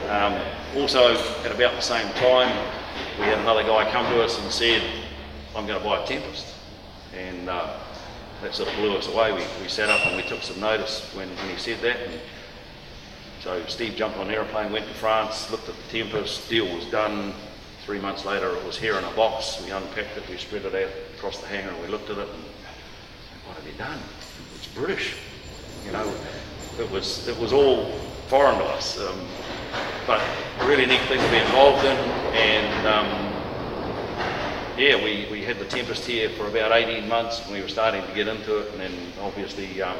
Um, 0.08 0.40
also, 0.80 1.14
at 1.42 1.50
about 1.50 1.74
the 1.74 1.80
same 1.80 2.06
time, 2.12 2.54
we 3.18 3.24
had 3.24 3.38
another 3.38 3.62
guy 3.62 3.90
come 3.90 4.06
to 4.12 4.22
us 4.22 4.38
and 4.40 4.50
said, 4.50 4.82
I'm 5.54 5.66
going 5.66 5.78
to 5.78 5.84
buy 5.84 6.02
a 6.02 6.06
Tempest. 6.06 6.54
And 7.16 7.48
uh, 7.48 7.78
that 8.42 8.54
sort 8.54 8.68
of 8.68 8.74
blew 8.76 8.96
us 8.96 9.06
away. 9.06 9.32
We, 9.32 9.44
we 9.62 9.68
sat 9.68 9.88
up 9.88 10.04
and 10.06 10.16
we 10.16 10.22
took 10.22 10.42
some 10.42 10.60
notice 10.60 11.08
when, 11.14 11.28
when 11.28 11.48
he 11.48 11.56
said 11.56 11.80
that. 11.82 11.96
And 11.96 12.20
so 13.40 13.64
Steve 13.66 13.94
jumped 13.94 14.18
on 14.18 14.28
an 14.28 14.34
aeroplane, 14.34 14.72
went 14.72 14.86
to 14.86 14.94
France, 14.94 15.50
looked 15.50 15.68
at 15.68 15.76
the 15.76 15.98
Tempest, 15.98 16.48
deal 16.48 16.66
was 16.74 16.86
done. 16.86 17.32
Three 17.84 18.00
months 18.00 18.24
later, 18.24 18.48
it 18.56 18.64
was 18.64 18.78
here 18.78 18.96
in 18.96 19.04
a 19.04 19.10
box. 19.12 19.62
We 19.62 19.70
unpacked 19.70 20.16
it, 20.16 20.28
we 20.28 20.38
spread 20.38 20.64
it 20.64 20.74
out 20.74 20.90
across 21.16 21.38
the 21.38 21.46
hangar, 21.46 21.70
and 21.70 21.82
we 21.82 21.88
looked 21.88 22.10
at 22.10 22.18
it. 22.18 22.28
And 22.28 22.44
what 23.46 23.56
have 23.56 23.66
you 23.66 23.78
done? 23.78 23.98
It's 24.54 24.66
British. 24.68 25.16
You 25.84 25.92
know, 25.92 26.14
it 26.80 26.90
was 26.90 27.28
it 27.28 27.38
was 27.38 27.52
all 27.52 27.92
foreign 28.28 28.56
to 28.56 28.64
us, 28.64 28.98
um, 28.98 29.20
but 30.06 30.20
a 30.60 30.66
really 30.66 30.86
neat 30.86 31.00
thing 31.02 31.18
to 31.18 31.30
be 31.30 31.38
involved 31.38 31.84
in. 31.84 31.96
And 32.36 32.86
um, 32.86 33.34
yeah, 34.76 35.02
we, 35.02 35.26
we 35.30 35.42
had 35.42 35.58
the 35.58 35.64
Tempest 35.64 36.04
here 36.04 36.28
for 36.30 36.46
about 36.46 36.72
18 36.72 37.08
months, 37.08 37.42
and 37.44 37.52
we 37.52 37.62
were 37.62 37.68
starting 37.68 38.04
to 38.04 38.12
get 38.12 38.28
into 38.28 38.58
it. 38.58 38.72
And 38.72 38.80
then 38.80 38.92
obviously, 39.22 39.80
um, 39.82 39.96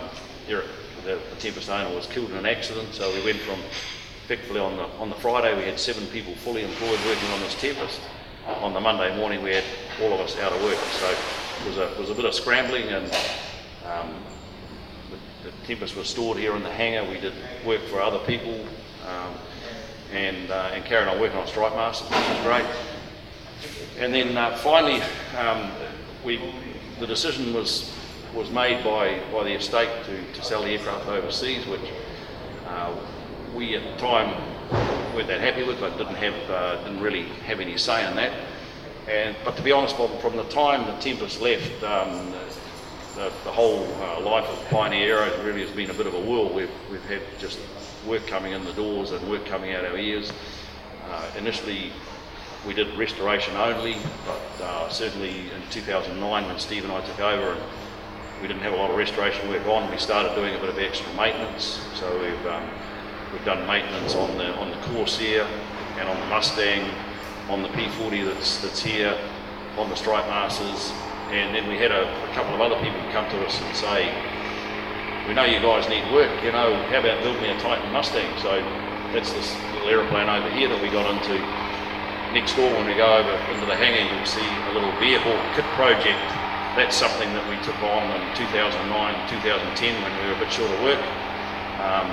Eric, 0.49 0.67
the, 1.05 1.19
the 1.31 1.37
Tempest 1.41 1.71
owner, 1.71 1.95
was 1.95 2.07
killed 2.07 2.31
in 2.31 2.37
an 2.37 2.47
accident, 2.47 2.93
so 2.93 3.13
we 3.15 3.25
went 3.25 3.39
from 3.41 3.59
effectively 4.25 4.61
on 4.61 4.77
the 4.77 4.85
on 4.99 5.11
the 5.11 5.17
Friday 5.17 5.55
we 5.55 5.65
had 5.65 5.79
seven 5.79 6.07
people 6.07 6.35
fully 6.37 6.65
employed 6.65 6.99
working 7.07 7.29
on 7.31 7.41
this 7.41 7.55
Tempest. 7.61 8.01
On 8.61 8.75
the 8.75 8.81
Monday 8.81 9.15
morning 9.17 9.43
we 9.43 9.55
had 9.55 9.65
all 10.03 10.13
of 10.13 10.21
us 10.21 10.39
out 10.39 10.53
of 10.53 10.63
work, 10.63 10.77
so 10.77 11.11
it 11.11 11.69
was 11.69 11.79
a 11.79 11.93
it 11.93 11.99
was 11.99 12.11
a 12.11 12.15
bit 12.15 12.25
of 12.25 12.35
scrambling 12.35 12.89
and. 12.89 13.07
Um, 13.87 14.15
the, 15.11 15.51
the 15.51 15.67
Tempest 15.67 15.95
was 15.95 16.09
stored 16.09 16.39
here 16.39 16.57
in 16.57 16.63
the 16.63 16.71
hangar. 16.71 17.05
We 17.09 17.21
did 17.21 17.35
work 17.67 17.83
for 17.83 18.01
other 18.01 18.19
people 18.21 18.65
um, 19.07 19.35
and, 20.13 20.51
uh, 20.51 20.71
and 20.73 20.85
carried 20.85 21.09
on 21.09 21.21
working 21.21 21.39
on 21.39 21.47
Strike 21.47 21.75
Masters, 21.75 22.09
which 22.09 22.29
was 22.29 22.41
great. 22.43 22.67
And 23.99 24.13
then 24.13 24.37
uh, 24.37 24.57
finally, 24.57 25.01
um, 25.39 25.71
we, 26.25 26.41
the 27.01 27.07
decision 27.07 27.55
was, 27.55 27.93
was 28.35 28.51
made 28.51 28.83
by, 28.85 29.21
by 29.33 29.45
the 29.45 29.53
estate 29.53 29.91
to, 30.07 30.33
to 30.33 30.45
sell 30.45 30.63
the 30.63 30.71
aircraft 30.71 31.07
overseas, 31.07 31.67
which 31.67 31.81
uh, 32.67 32.95
we 33.55 33.77
at 33.77 33.83
the 33.83 33.97
time 33.99 34.35
weren't 35.15 35.29
that 35.29 35.41
happy 35.41 35.63
with, 35.63 35.79
but 35.81 35.97
didn't 35.97 36.17
have 36.17 36.51
uh, 36.51 36.83
didn't 36.83 37.01
really 37.01 37.25
have 37.47 37.61
any 37.61 37.77
say 37.77 38.09
in 38.09 38.17
that. 38.17 38.33
And 39.09 39.37
but 39.45 39.57
to 39.57 39.63
be 39.63 39.71
honest, 39.71 39.97
from, 39.97 40.17
from 40.19 40.37
the 40.37 40.45
time 40.45 40.87
the 40.87 40.99
Tempest 40.99 41.41
left, 41.41 41.83
um, 41.85 42.33
the, 43.15 43.31
the, 43.45 43.53
whole 43.53 43.85
uh, 44.01 44.21
life 44.21 44.47
of 44.49 44.69
Pioneer 44.71 45.19
Aero 45.19 45.45
really 45.45 45.61
has 45.61 45.71
been 45.71 45.91
a 45.91 45.95
bit 45.95 46.07
of 46.07 46.15
a 46.15 46.21
whirl. 46.21 46.53
We've 46.53 46.71
we've 46.91 47.05
had 47.05 47.21
just 47.39 47.61
work 48.07 48.27
coming 48.27 48.53
in 48.53 48.65
the 48.65 48.73
doors 48.73 49.11
and 49.13 49.29
work 49.29 49.45
coming 49.47 49.73
out 49.73 49.85
our 49.85 49.97
ears. 49.97 50.33
Uh, 51.11 51.31
initially, 51.39 51.93
we 52.67 52.75
did 52.75 52.97
restoration 52.97 53.55
only, 53.57 53.97
but 54.27 54.65
uh, 54.65 54.89
certainly 54.89 55.51
in 55.51 55.63
2009 55.71 56.47
when 56.47 56.59
Steve 56.59 56.85
and 56.85 56.93
I 56.93 57.01
took 57.03 57.21
over 57.21 57.53
and 57.53 57.63
we 58.41 58.49
didn't 58.49 58.63
have 58.63 58.73
a 58.73 58.77
lot 58.77 58.91
of 58.91 58.97
restoration 58.97 59.49
work 59.49 59.67
on, 59.67 59.91
we 59.91 59.99
started 59.99 60.35
doing 60.35 60.55
a 60.55 60.59
bit 60.59 60.69
of 60.69 60.79
extra 60.79 61.13
maintenance. 61.15 61.81
So 61.95 62.21
we've 62.21 62.47
um, 62.47 62.69
we've 63.33 63.45
done 63.45 63.67
maintenance 63.67 64.15
on 64.15 64.37
the 64.39 64.55
on 64.57 64.71
the 64.71 64.77
Corsair 64.89 65.47
and 65.99 66.09
on 66.09 66.19
the 66.21 66.27
Mustang, 66.27 66.91
on 67.49 67.63
the 67.63 67.69
P40 67.69 68.27
that's 68.27 68.59
that's 68.61 68.81
here, 68.81 69.17
on 69.77 69.89
the 69.89 69.97
Strike 69.97 70.27
Masters, 70.27 70.93
and 71.31 71.55
then 71.55 71.69
we 71.69 71.77
had 71.77 71.91
a, 71.91 72.03
a 72.31 72.35
couple 72.35 72.55
of 72.55 72.61
other 72.61 72.77
people 72.83 73.01
come 73.13 73.29
to 73.31 73.47
us 73.47 73.61
and 73.61 73.77
say, 73.77 74.34
we 75.27 75.35
know 75.35 75.45
you 75.45 75.61
guys 75.61 75.89
need 75.89 76.05
work, 76.13 76.31
you 76.45 76.53
know, 76.53 76.75
how 76.93 77.01
about 77.01 77.23
build 77.23 77.41
me 77.41 77.49
a 77.49 77.59
Titan 77.59 77.91
Mustang? 77.93 78.29
So 78.41 78.61
that's 79.13 79.33
this 79.33 79.57
little 79.73 79.89
aeroplane 79.89 80.29
over 80.29 80.51
here 80.51 80.69
that 80.69 80.81
we 80.83 80.91
got 80.91 81.09
into 81.09 81.41
next 82.35 82.59
door 82.59 82.67
when 82.75 82.85
we 82.85 82.99
go 82.99 83.07
over 83.07 83.31
into 83.55 83.65
the 83.65 83.79
hangar, 83.79 84.03
you'll 84.11 84.27
see 84.27 84.43
a 84.43 84.73
little 84.75 84.91
vehicle 84.99 85.33
kit 85.55 85.65
project. 85.79 86.19
That's 86.75 86.99
something 86.99 87.31
that 87.31 87.47
we 87.47 87.55
took 87.63 87.79
on 87.87 88.11
in 88.11 88.23
2009, 88.35 88.75
2010 89.31 90.03
when 90.03 90.11
we 90.19 90.23
were 90.27 90.35
a 90.35 90.41
bit 90.43 90.51
short 90.51 90.67
of 90.67 90.83
work. 90.83 90.99
Um, 91.79 92.11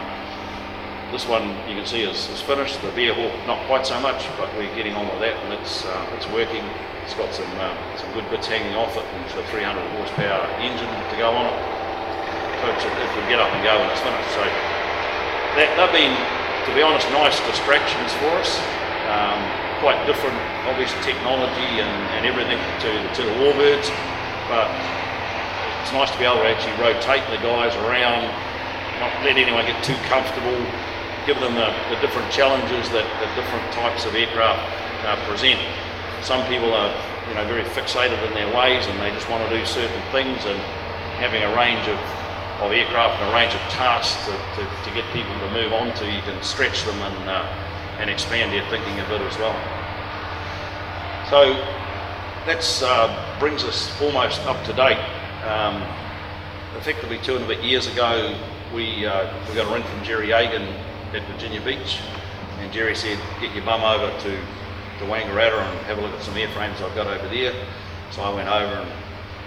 this 1.09 1.25
one 1.25 1.49
you 1.67 1.75
can 1.75 1.89
see 1.89 2.05
is, 2.05 2.29
is, 2.29 2.39
finished. 2.39 2.79
The 2.85 2.93
vehicle 2.93 3.33
not 3.49 3.59
quite 3.65 3.89
so 3.89 3.99
much, 3.99 4.29
but 4.37 4.47
we're 4.55 4.69
getting 4.77 4.93
on 4.93 5.09
with 5.09 5.19
that 5.25 5.35
and 5.43 5.57
it's 5.57 5.83
uh, 5.83 6.15
it's 6.15 6.29
working. 6.29 6.63
It's 7.03 7.17
got 7.17 7.33
some 7.33 7.49
uh, 7.57 7.73
some 7.97 8.13
good 8.13 8.29
bits 8.29 8.45
hanging 8.45 8.77
off 8.77 8.95
it 8.95 9.03
and 9.03 9.25
it's 9.25 9.33
a 9.33 9.43
300 9.49 9.81
horsepower 9.97 10.45
engine 10.61 10.87
to 10.87 11.15
go 11.17 11.33
on 11.33 11.49
it. 11.49 11.80
It 12.69 13.09
can 13.17 13.25
get 13.25 13.39
up 13.41 13.49
and 13.49 13.61
go 13.65 13.73
in 13.81 13.89
it's 13.89 14.03
finished. 14.05 14.31
So 14.37 14.43
that, 15.57 15.73
they've 15.73 15.95
been, 15.95 16.13
to 16.13 16.71
be 16.77 16.85
honest, 16.85 17.09
nice 17.09 17.41
distractions 17.49 18.13
for 18.21 18.29
us. 18.37 18.61
Um, 19.09 19.41
quite 19.81 19.97
different, 20.05 20.37
obviously, 20.69 21.01
technology 21.01 21.81
and, 21.81 21.93
and 22.13 22.21
everything 22.29 22.61
to, 22.85 22.89
to 23.17 23.21
the 23.25 23.33
Warbirds, 23.41 23.89
but 24.45 24.69
it's 25.81 25.89
nice 25.89 26.13
to 26.13 26.19
be 26.21 26.23
able 26.23 26.37
to 26.37 26.45
actually 26.45 26.77
rotate 26.77 27.25
the 27.33 27.41
guys 27.41 27.73
around, 27.81 28.29
not 29.01 29.09
let 29.25 29.41
anyone 29.41 29.65
get 29.65 29.81
too 29.81 29.97
comfortable, 30.05 30.53
give 31.25 31.41
them 31.41 31.57
the, 31.57 31.73
the 31.89 31.97
different 31.97 32.29
challenges 32.29 32.85
that 32.93 33.09
the 33.17 33.27
different 33.33 33.65
types 33.73 34.05
of 34.05 34.13
aircraft 34.13 34.61
uh, 35.09 35.17
present. 35.25 35.57
Some 36.21 36.45
people 36.45 36.69
are, 36.77 36.93
you 37.27 37.33
know, 37.33 37.45
very 37.49 37.65
fixated 37.73 38.21
in 38.29 38.33
their 38.37 38.53
ways 38.53 38.85
and 38.85 38.93
they 39.01 39.09
just 39.09 39.27
want 39.33 39.41
to 39.41 39.49
do 39.49 39.65
certain 39.65 40.01
things, 40.13 40.45
and 40.45 40.61
having 41.17 41.41
a 41.41 41.49
range 41.57 41.89
of, 41.89 41.97
of 42.61 42.71
aircraft 42.71 43.19
and 43.21 43.31
a 43.31 43.33
range 43.33 43.53
of 43.53 43.61
tasks 43.73 44.23
to, 44.25 44.31
to, 44.31 44.63
to 44.85 44.89
get 44.93 45.03
people 45.13 45.33
to 45.39 45.51
move 45.51 45.73
on 45.73 45.93
to, 45.95 46.05
you 46.05 46.21
can 46.21 46.41
stretch 46.43 46.83
them 46.85 46.95
and 47.01 47.29
uh, 47.29 47.67
and 47.99 48.09
expand 48.09 48.51
their 48.51 48.67
thinking 48.69 48.99
a 48.99 49.07
bit 49.09 49.21
as 49.21 49.37
well. 49.37 49.53
So 51.29 51.53
that 52.45 52.81
uh, 52.83 53.39
brings 53.39 53.63
us 53.63 54.01
almost 54.01 54.41
up 54.47 54.63
to 54.65 54.73
date. 54.73 54.97
Um, 55.45 55.83
effectively, 56.77 57.19
two 57.19 57.35
and 57.35 57.45
a 57.45 57.47
bit 57.47 57.63
years 57.63 57.85
ago, 57.87 58.35
we, 58.73 59.05
uh, 59.05 59.31
we 59.47 59.55
got 59.55 59.69
a 59.69 59.73
ring 59.73 59.83
from 59.83 60.03
Jerry 60.03 60.29
Yagan 60.29 60.67
at 61.13 61.23
Virginia 61.31 61.61
Beach, 61.61 61.99
and 62.59 62.71
Jerry 62.71 62.95
said, 62.95 63.19
"Get 63.39 63.53
your 63.53 63.65
bum 63.65 63.83
over 63.83 64.09
to 64.21 64.31
to 64.31 65.05
Wangaratta 65.05 65.61
and 65.61 65.85
have 65.85 65.97
a 65.97 66.01
look 66.01 66.13
at 66.13 66.23
some 66.23 66.35
airframes 66.35 66.81
I've 66.81 66.95
got 66.95 67.07
over 67.07 67.27
there." 67.27 67.53
So 68.11 68.23
I 68.23 68.33
went 68.33 68.49
over 68.49 68.73
and, 68.73 68.91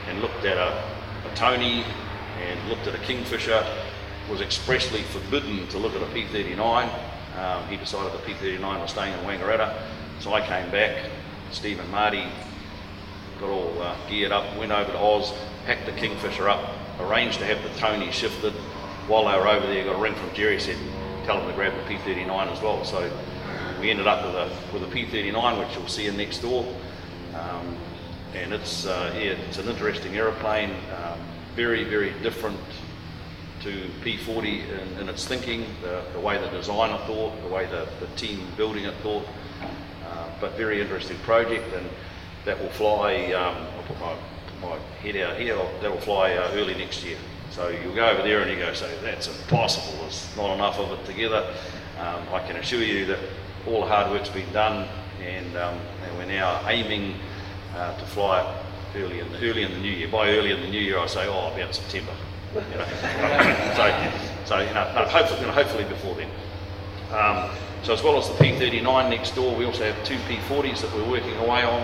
and 0.09 0.21
looked 0.21 0.45
at 0.45 0.57
a, 0.57 0.71
a 1.29 1.35
Tony 1.35 1.85
and 2.45 2.69
looked 2.69 2.87
at 2.87 2.95
a 2.95 2.99
Kingfisher, 2.99 3.65
was 4.31 4.41
expressly 4.41 5.03
forbidden 5.03 5.67
to 5.69 5.79
look 5.79 5.95
at 5.95 6.03
a 6.03 6.07
P39. 6.07 6.89
Um, 7.39 7.67
he 7.69 7.77
decided 7.77 8.13
the 8.13 8.25
P39 8.25 8.81
was 8.81 8.91
staying 8.91 9.13
in 9.13 9.25
Wangaratta, 9.25 9.77
so 10.21 10.33
I 10.33 10.41
came 10.47 10.71
back. 10.71 11.11
Steve 11.51 11.81
and 11.81 11.91
Marty 11.91 12.25
got 13.41 13.51
all 13.51 13.83
uh, 13.83 13.97
geared 14.09 14.33
up, 14.33 14.57
went 14.57 14.73
over 14.73 14.91
to 14.93 14.99
Oz, 14.99 15.33
packed 15.67 15.87
the 15.87 15.93
Kingfisher 15.93 16.49
up, 16.49 16.71
arranged 17.01 17.39
to 17.41 17.45
have 17.45 17.63
the 17.63 17.79
Tony 17.79 18.11
shifted. 18.11 18.53
While 19.07 19.27
they 19.27 19.39
were 19.39 19.49
over 19.49 19.67
there, 19.67 19.85
got 19.85 19.97
a 19.97 20.01
ring 20.01 20.15
from 20.15 20.33
Jerry, 20.35 20.61
said, 20.61 20.79
tell 21.25 21.39
them 21.39 21.49
to 21.49 21.55
grab 21.55 21.75
the 21.75 21.95
P39 21.95 22.53
as 22.53 22.63
well. 22.63 22.85
So 22.85 23.11
we 23.81 23.91
ended 23.91 24.07
up 24.07 24.25
with 24.25 24.35
a, 24.35 24.51
with 24.73 24.83
a 24.83 24.97
P39, 24.97 25.59
which 25.59 25.77
you'll 25.77 25.89
see 25.89 26.07
in 26.07 26.17
next 26.17 26.39
door. 26.39 26.65
Um, 27.35 27.77
and 28.35 28.53
it's, 28.53 28.87
uh, 28.87 29.13
yeah, 29.15 29.33
it's 29.49 29.59
an 29.59 29.69
interesting 29.69 30.17
aeroplane, 30.17 30.71
um, 30.71 31.21
very, 31.55 31.85
very 31.85 32.11
different 32.23 32.59
to 33.63 33.71
P40 34.03 34.69
in, 34.69 35.01
in 35.01 35.09
its 35.09 35.25
thinking, 35.27 35.65
the, 35.83 36.03
the, 36.13 36.21
way 36.21 36.37
the 36.39 36.49
designer 36.49 36.99
thought, 37.07 37.41
the 37.43 37.49
way 37.49 37.67
the, 37.67 37.89
the 38.01 38.07
team 38.17 38.47
building 38.57 38.85
it 38.85 38.95
thought. 38.97 39.25
Uh, 40.07 40.29
but 40.41 40.53
very 40.57 40.81
interesting 40.81 41.17
project, 41.19 41.65
and 41.75 41.89
that 42.45 42.61
will 42.61 42.71
fly. 42.71 43.33
Um, 43.33 43.67
I'll 43.77 43.83
put 43.85 44.01
my, 44.01 44.17
my 44.61 44.79
head 45.01 45.17
out 45.17 45.39
here. 45.39 45.57
That 45.81 45.91
will 45.91 46.01
fly 46.01 46.35
uh, 46.35 46.51
early 46.53 46.75
next 46.75 47.05
year. 47.05 47.17
So 47.51 47.69
you'll 47.69 47.95
go 47.95 48.09
over 48.09 48.23
there 48.23 48.41
and 48.41 48.51
you 48.51 48.57
go, 48.57 48.75
say 48.75 48.93
that's 49.01 49.29
impossible. 49.29 49.99
There's 50.03 50.37
not 50.37 50.55
enough 50.55 50.79
of 50.79 50.99
it 50.99 51.07
together. 51.07 51.55
Um, 51.99 52.23
I 52.33 52.45
can 52.47 52.57
assure 52.57 52.83
you 52.83 53.07
that 53.07 53.21
all 53.67 53.81
the 53.81 53.87
hard 53.87 54.11
work's 54.11 54.29
been 54.29 54.53
done, 54.53 54.89
and, 55.23 55.57
um, 55.57 55.79
and 56.05 56.19
we're 56.19 56.27
now 56.27 56.69
aiming 56.69 57.15
uh, 57.77 57.97
to 57.97 58.05
fly 58.07 58.43
it 58.43 58.64
early 58.97 59.21
in 59.21 59.31
the 59.33 59.39
early 59.39 59.63
in 59.63 59.73
the 59.73 59.79
new 59.79 59.91
year. 59.91 60.09
By 60.09 60.31
early 60.31 60.53
in 60.53 60.61
the 60.61 60.69
new 60.69 60.81
year, 60.81 60.99
I 60.99 61.07
say, 61.07 61.27
oh, 61.27 61.53
about 61.53 61.75
September. 61.75 62.15
You 62.55 62.61
know? 62.61 62.87
so, 63.77 64.47
so 64.47 64.61
you 64.61 64.75
know, 64.75 64.93
no, 64.95 65.05
hopefully, 65.07 65.41
you 65.41 65.47
know, 65.47 65.53
hopefully 65.53 65.85
before 65.85 66.15
then. 66.15 66.31
Um, 67.13 67.51
so 67.83 67.93
as 67.93 68.03
well 68.03 68.17
as 68.17 68.29
the 68.29 68.35
P39 68.35 69.11
next 69.11 69.35
door, 69.35 69.55
we 69.55 69.65
also 69.65 69.85
have 69.85 70.07
two 70.07 70.17
P40s 70.25 70.81
that 70.81 70.95
we're 70.95 71.09
working 71.09 71.37
away 71.37 71.63
on. 71.63 71.83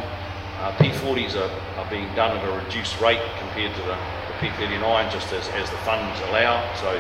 Uh, 0.61 0.73
P40s 0.77 1.37
are, 1.37 1.51
are 1.79 1.91
being 1.91 2.09
done 2.15 2.37
at 2.37 2.45
a 2.47 2.65
reduced 2.65 3.01
rate 3.01 3.21
compared 3.39 3.75
to 3.75 3.83
the, 3.83 3.97
the 3.97 4.35
P39, 4.41 5.11
just 5.11 5.33
as, 5.33 5.49
as 5.49 5.71
the 5.71 5.77
funds 5.79 6.21
allow. 6.29 6.61
So 6.77 6.93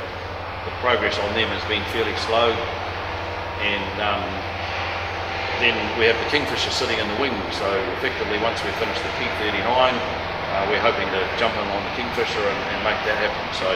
the 0.64 0.70
progress 0.80 1.18
on 1.18 1.32
them 1.34 1.48
has 1.48 1.64
been 1.68 1.84
fairly 1.92 2.16
slow. 2.28 2.52
And 3.60 4.00
um, 4.00 4.49
then 5.60 5.76
we 6.00 6.08
have 6.08 6.16
the 6.16 6.30
Kingfisher 6.32 6.72
sitting 6.72 6.98
in 6.98 7.06
the 7.06 7.18
wing. 7.20 7.36
So 7.52 7.68
effectively, 8.00 8.40
once 8.40 8.64
we 8.64 8.72
finish 8.80 8.96
the 9.04 9.12
P39, 9.20 9.60
uh, 9.60 10.66
we're 10.66 10.82
hoping 10.82 11.06
to 11.12 11.20
jump 11.36 11.54
in 11.54 11.62
on 11.68 11.82
the 11.84 11.94
Kingfisher 11.94 12.42
and, 12.42 12.60
and, 12.74 12.80
make 12.82 12.98
that 13.06 13.14
happen. 13.20 13.44
So 13.54 13.68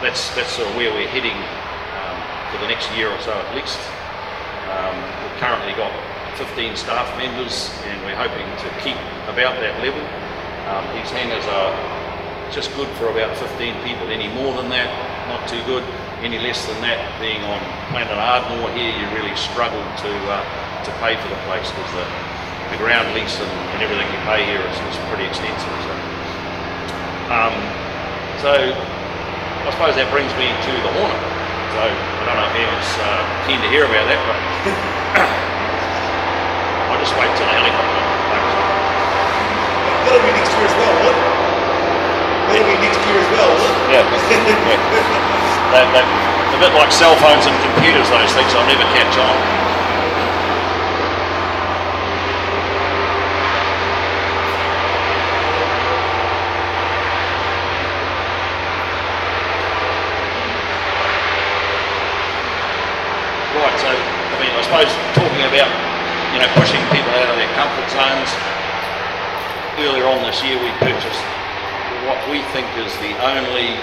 that's 0.00 0.30
that's 0.32 0.54
sort 0.54 0.70
of 0.70 0.74
where 0.78 0.94
we're 0.94 1.10
heading 1.10 1.36
um, 1.36 2.16
for 2.54 2.58
the 2.62 2.70
next 2.70 2.88
year 2.96 3.10
or 3.10 3.20
so 3.20 3.34
at 3.34 3.50
least. 3.52 3.82
Um, 4.72 4.96
we've 5.20 5.38
currently 5.42 5.74
got 5.74 5.92
15 6.38 6.76
staff 6.76 7.10
members, 7.18 7.74
and 7.90 7.98
we're 8.06 8.16
hoping 8.16 8.46
to 8.62 8.68
keep 8.80 8.96
about 9.26 9.58
that 9.58 9.74
level. 9.82 10.00
Um, 10.70 10.84
these 10.94 11.10
hangars 11.10 11.44
are 11.50 11.74
just 12.52 12.70
good 12.76 12.88
for 12.96 13.10
about 13.10 13.36
15 13.36 13.58
people. 13.82 14.06
Any 14.08 14.28
more 14.32 14.54
than 14.54 14.70
that, 14.70 14.88
not 15.28 15.48
too 15.48 15.60
good. 15.66 15.82
Any 16.22 16.38
less 16.38 16.64
than 16.66 16.80
that, 16.82 16.98
being 17.20 17.42
on 17.42 17.60
Planet 17.90 18.16
Ardmore 18.16 18.70
here, 18.72 18.92
you 18.96 19.06
really 19.16 19.34
struggle 19.36 19.82
to 19.82 20.10
uh, 20.30 20.67
to 20.84 20.92
pay 21.02 21.16
for 21.18 21.26
the 21.26 21.40
place 21.50 21.66
because 21.74 21.90
the, 21.90 22.06
the 22.70 22.78
ground 22.78 23.10
lease 23.16 23.34
and, 23.40 23.50
and, 23.74 23.82
everything 23.82 24.06
you 24.14 24.20
pay 24.28 24.46
here 24.46 24.62
is, 24.62 24.78
is 24.86 24.94
pretty 25.10 25.26
extensive. 25.26 25.74
So, 25.82 25.90
um, 27.34 27.50
so 28.38 28.54
I 29.66 29.74
suppose 29.74 29.98
that 29.98 30.06
brings 30.14 30.30
me 30.38 30.46
to 30.46 30.72
the 30.86 30.92
Hornet. 30.94 31.18
So 31.74 31.82
I 31.82 32.22
don't 32.24 32.38
know 32.38 32.46
if 32.46 32.54
anyone's 32.54 32.92
uh, 33.02 33.26
keen 33.44 33.58
to 33.58 33.66
hear 33.68 33.90
about 33.90 34.06
that, 34.06 34.22
but 34.22 34.38
I'll 36.94 37.02
just 37.02 37.18
wait 37.18 37.28
till 37.34 37.44
the 37.44 37.58
helicopter. 37.58 38.06
That'll 40.06 40.22
be 40.24 40.32
next 40.32 40.54
year 40.54 40.64
as 40.64 40.72
well, 40.78 40.94
what? 41.04 41.16
That'll 42.48 42.64
be 42.64 42.78
next 42.80 43.02
year 43.02 43.18
as 43.18 43.28
well, 43.34 43.50
what? 43.50 43.74
Yeah. 43.92 44.08
yeah. 44.08 45.74
they, 45.74 45.84
they, 45.92 46.04
a 46.48 46.58
bit 46.58 46.72
like 46.74 46.90
cell 46.90 47.14
phones 47.20 47.44
and 47.44 47.54
computers, 47.60 48.08
those 48.08 48.32
things, 48.32 48.56
I'll 48.56 48.66
never 48.66 48.88
catch 48.96 49.18
on. 49.18 49.58
suppose 64.68 64.92
talking 65.16 65.40
about 65.48 65.72
pushing 66.56 66.80
people 66.94 67.12
out 67.18 67.28
of 67.28 67.36
their 67.36 67.52
comfort 67.58 67.88
zones. 67.92 68.30
Earlier 69.76 70.06
on 70.08 70.22
this 70.24 70.40
year, 70.40 70.56
we 70.56 70.70
purchased 70.80 71.24
what 72.08 72.20
we 72.30 72.40
think 72.56 72.64
is 72.80 72.92
the 73.04 73.12
only 73.20 73.76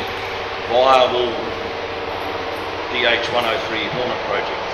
viable 0.72 1.30
DH103 2.90 3.70
Hornet 3.94 4.22
project. 4.26 4.70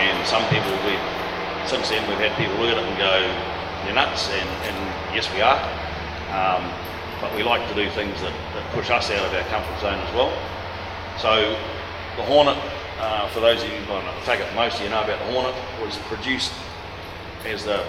And 0.00 0.16
some 0.26 0.42
people, 0.48 0.72
we 0.88 0.96
since 1.68 1.88
then 1.88 2.06
we've 2.08 2.20
had 2.20 2.36
people 2.36 2.56
look 2.56 2.72
at 2.72 2.78
it 2.78 2.88
and 2.88 2.98
go, 2.98 3.14
"You're 3.84 3.94
nuts," 3.94 4.28
and, 4.30 4.48
and 4.68 4.76
yes, 5.14 5.28
we 5.32 5.40
are. 5.40 5.60
Um, 6.32 6.64
but 7.20 7.34
we 7.36 7.42
like 7.42 7.66
to 7.68 7.74
do 7.74 7.88
things 7.90 8.20
that, 8.20 8.34
that 8.54 8.64
push 8.72 8.90
us 8.90 9.10
out 9.10 9.24
of 9.24 9.32
our 9.32 9.46
comfort 9.48 9.80
zone 9.80 10.00
as 10.00 10.14
well. 10.14 10.32
So 11.18 11.56
the 12.16 12.22
Hornet 12.24 12.58
uh, 12.98 13.28
for 13.28 13.40
those 13.40 13.62
of 13.62 13.68
you, 13.70 13.78
well, 13.88 14.00
in 14.00 14.22
fact, 14.22 14.42
most 14.54 14.76
of 14.76 14.82
you 14.82 14.88
know 14.88 15.02
about 15.02 15.18
the 15.18 15.32
Hornet, 15.32 15.54
was 15.82 15.98
produced 16.06 16.52
as 17.44 17.64
the 17.64 17.84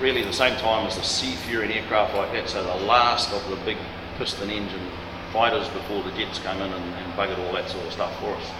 really 0.00 0.24
the 0.24 0.32
same 0.32 0.56
time 0.58 0.86
as 0.86 0.96
the 0.96 1.02
Sea 1.02 1.34
Fury 1.46 1.72
aircraft 1.72 2.14
like 2.14 2.32
that. 2.32 2.48
So 2.48 2.62
the 2.62 2.84
last 2.84 3.32
of 3.32 3.48
the 3.48 3.56
big 3.64 3.78
piston 4.18 4.50
engine 4.50 4.90
fighters 5.32 5.68
before 5.68 6.02
the 6.02 6.10
jets 6.12 6.38
came 6.38 6.56
in 6.56 6.72
and, 6.72 6.94
and 6.94 7.12
buggered 7.14 7.38
all 7.46 7.52
that 7.54 7.68
sort 7.68 7.84
of 7.86 7.92
stuff 7.92 8.18
for 8.20 8.34
us. 8.34 8.50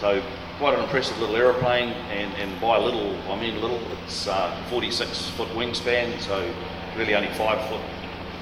So 0.00 0.22
quite 0.58 0.74
an 0.74 0.84
impressive 0.84 1.18
little 1.18 1.36
aeroplane, 1.36 1.90
and, 2.10 2.34
and 2.34 2.60
by 2.60 2.78
little 2.78 3.16
I 3.30 3.40
mean 3.40 3.60
little. 3.60 3.80
It's 4.04 4.26
uh, 4.26 4.64
46 4.70 5.30
foot 5.30 5.48
wingspan, 5.48 6.20
so 6.20 6.52
really 6.96 7.14
only 7.14 7.28
five 7.34 7.60
foot 7.68 7.80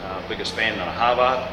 uh, 0.05 0.29
bigger 0.29 0.45
span 0.45 0.79
than 0.79 0.89
a 0.89 0.93
Harvard. 0.93 1.47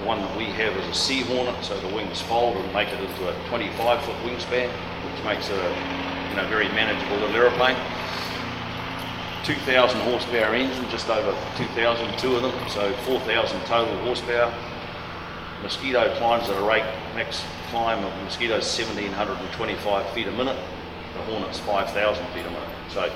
The 0.00 0.06
one 0.06 0.20
that 0.20 0.36
we 0.36 0.44
have 0.44 0.76
is 0.76 0.86
a 0.86 0.94
Sea 0.94 1.22
Hornet, 1.22 1.64
so 1.64 1.78
the 1.80 1.94
wings 1.94 2.20
fold 2.22 2.56
and 2.56 2.72
make 2.72 2.88
it 2.88 3.00
into 3.00 3.28
a 3.28 3.48
25 3.48 4.02
foot 4.04 4.16
wingspan, 4.16 4.68
which 4.68 5.24
makes 5.24 5.48
it 5.48 5.58
a 5.58 6.03
know, 6.34 6.46
very 6.48 6.68
manageable 6.68 7.16
little 7.16 7.36
aeroplane. 7.36 7.76
2,000 9.44 10.00
horsepower 10.00 10.54
engine, 10.54 10.88
just 10.90 11.08
over 11.08 11.36
2,000, 11.56 12.18
two 12.18 12.36
of 12.36 12.42
them, 12.42 12.52
so 12.68 12.92
4,000 13.04 13.60
total 13.66 13.96
horsepower. 13.98 14.52
Mosquito 15.62 16.14
climbs 16.18 16.48
at 16.48 16.56
a 16.56 16.66
rate, 16.66 16.84
max 17.14 17.42
climb 17.70 18.04
of 18.04 18.12
Mosquito 18.22 18.54
1,725 18.54 20.10
feet 20.10 20.26
a 20.26 20.32
minute. 20.32 20.58
The 21.14 21.22
Hornet's 21.22 21.60
5,000 21.60 22.26
feet 22.28 22.46
a 22.46 22.50
minute. 22.50 22.68
So 22.88 23.12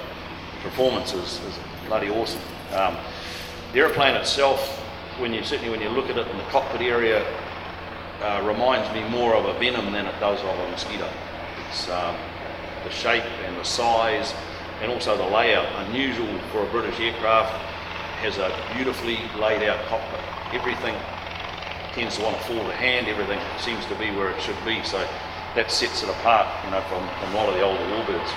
performance 0.63 1.15
is, 1.15 1.41
is 1.45 1.59
bloody 1.87 2.11
awesome. 2.11 2.41
Um, 2.75 2.97
the 3.73 3.81
aeroplane 3.81 4.15
itself 4.15 4.85
when 5.19 5.35
you 5.35 5.43
certainly 5.43 5.71
when 5.71 5.81
you 5.81 5.89
look 5.89 6.09
at 6.09 6.17
it 6.17 6.27
in 6.29 6.37
the 6.37 6.45
cockpit 6.45 6.81
area, 6.81 7.25
uh, 8.23 8.43
reminds 8.45 8.93
me 8.95 9.07
more 9.09 9.35
of 9.35 9.45
a 9.45 9.59
Venom 9.59 9.93
than 9.93 10.07
it 10.07 10.21
does 10.21 10.41
of 10.41 10.59
a 10.59 10.71
mosquito. 10.71 11.09
It's 11.69 11.89
um, 11.89 12.17
the 12.85 12.91
shape 12.91 13.25
and 13.45 13.57
the 13.57 13.65
size, 13.65 14.35
and 14.81 14.91
also 14.91 15.17
the 15.17 15.27
layout. 15.27 15.67
Unusual 15.89 16.39
for 16.53 16.63
a 16.67 16.71
British 16.71 16.99
aircraft. 17.01 17.53
Has 18.19 18.39
a 18.39 18.51
beautifully 18.75 19.19
laid 19.39 19.63
out 19.63 19.79
cockpit. 19.87 20.21
Everything 20.53 20.95
tends 21.95 22.17
to 22.17 22.23
want 22.23 22.37
to 22.37 22.43
fall 22.43 22.67
to 22.67 22.75
hand. 22.75 23.07
Everything 23.07 23.39
seems 23.59 23.87
to 23.87 23.95
be 23.95 24.11
where 24.11 24.31
it 24.31 24.43
should 24.43 24.59
be. 24.65 24.83
So 24.83 24.99
that 25.55 25.71
sets 25.71 26.03
it 26.03 26.11
apart, 26.11 26.47
you 26.65 26.71
know, 26.71 26.83
from, 26.91 27.07
from 27.19 27.35
a 27.35 27.37
lot 27.37 27.49
of 27.49 27.55
the 27.55 27.63
older 27.63 27.83
warbirds. 27.95 28.31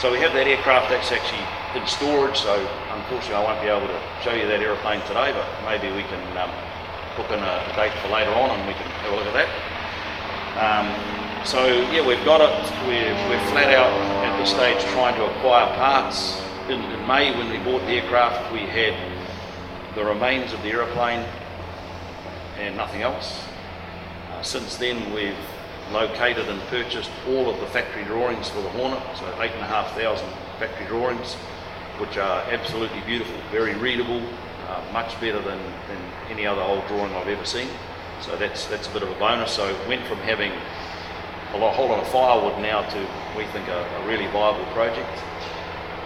So 0.00 0.10
we 0.10 0.18
have 0.18 0.34
that 0.34 0.50
aircraft 0.50 0.90
that's 0.90 1.12
actually 1.12 1.44
in 1.78 1.86
storage, 1.86 2.36
so 2.36 2.58
unfortunately 2.92 3.38
I 3.38 3.44
won't 3.46 3.62
be 3.62 3.70
able 3.70 3.86
to 3.86 4.00
show 4.22 4.34
you 4.34 4.46
that 4.50 4.58
aeroplane 4.58 5.00
today, 5.06 5.30
but 5.30 5.46
maybe 5.62 5.86
we 5.94 6.02
can 6.10 6.20
um, 6.34 6.50
book 7.14 7.30
in 7.30 7.38
a, 7.38 7.54
date 7.78 7.94
for 8.02 8.10
later 8.10 8.34
on 8.34 8.50
and 8.58 8.62
we 8.66 8.74
can 8.74 8.90
have 8.90 9.12
a 9.12 9.16
look 9.16 9.26
at 9.30 9.36
that. 9.38 9.50
Um, 10.58 11.23
so 11.44 11.66
yeah, 11.66 12.06
we've 12.06 12.24
got 12.24 12.40
it. 12.40 12.86
We're, 12.86 13.14
we're 13.28 13.44
flat 13.50 13.74
out 13.74 13.92
at 14.24 14.38
this 14.40 14.50
stage 14.50 14.80
trying 14.92 15.14
to 15.16 15.24
acquire 15.30 15.66
parts. 15.76 16.40
In, 16.68 16.80
in 16.80 17.06
May 17.06 17.36
when 17.36 17.50
we 17.50 17.58
bought 17.58 17.82
the 17.82 17.92
aircraft, 17.92 18.52
we 18.52 18.60
had 18.60 18.94
the 19.94 20.04
remains 20.04 20.52
of 20.52 20.62
the 20.62 20.70
aeroplane 20.70 21.26
and 22.58 22.76
nothing 22.76 23.02
else. 23.02 23.44
Uh, 24.30 24.42
since 24.42 24.76
then, 24.76 25.12
we've 25.12 25.36
located 25.92 26.48
and 26.48 26.60
purchased 26.62 27.10
all 27.28 27.50
of 27.50 27.60
the 27.60 27.66
factory 27.66 28.04
drawings 28.04 28.48
for 28.48 28.62
the 28.62 28.70
Hornet, 28.70 29.02
so 29.18 29.26
eight 29.42 29.52
and 29.52 29.60
a 29.60 29.66
half 29.66 29.94
thousand 29.94 30.28
factory 30.58 30.86
drawings, 30.86 31.34
which 31.98 32.16
are 32.16 32.40
absolutely 32.50 33.00
beautiful, 33.02 33.34
very 33.50 33.74
readable, 33.74 34.22
uh, 34.66 34.82
much 34.92 35.20
better 35.20 35.40
than, 35.42 35.58
than 35.88 35.98
any 36.30 36.46
other 36.46 36.62
old 36.62 36.86
drawing 36.86 37.14
I've 37.14 37.28
ever 37.28 37.44
seen. 37.44 37.68
So 38.22 38.34
that's 38.36 38.66
that's 38.66 38.88
a 38.88 38.90
bit 38.92 39.02
of 39.02 39.10
a 39.10 39.18
bonus. 39.18 39.52
So 39.52 39.76
went 39.86 40.06
from 40.06 40.18
having 40.18 40.52
a 41.54 41.58
lot, 41.58 41.74
whole 41.74 41.88
lot 41.88 42.00
of 42.00 42.08
firewood 42.08 42.58
now 42.60 42.82
to 42.82 42.98
we 43.38 43.46
think 43.54 43.68
a, 43.68 43.78
a 44.02 44.06
really 44.06 44.26
viable 44.28 44.66
project. 44.72 45.10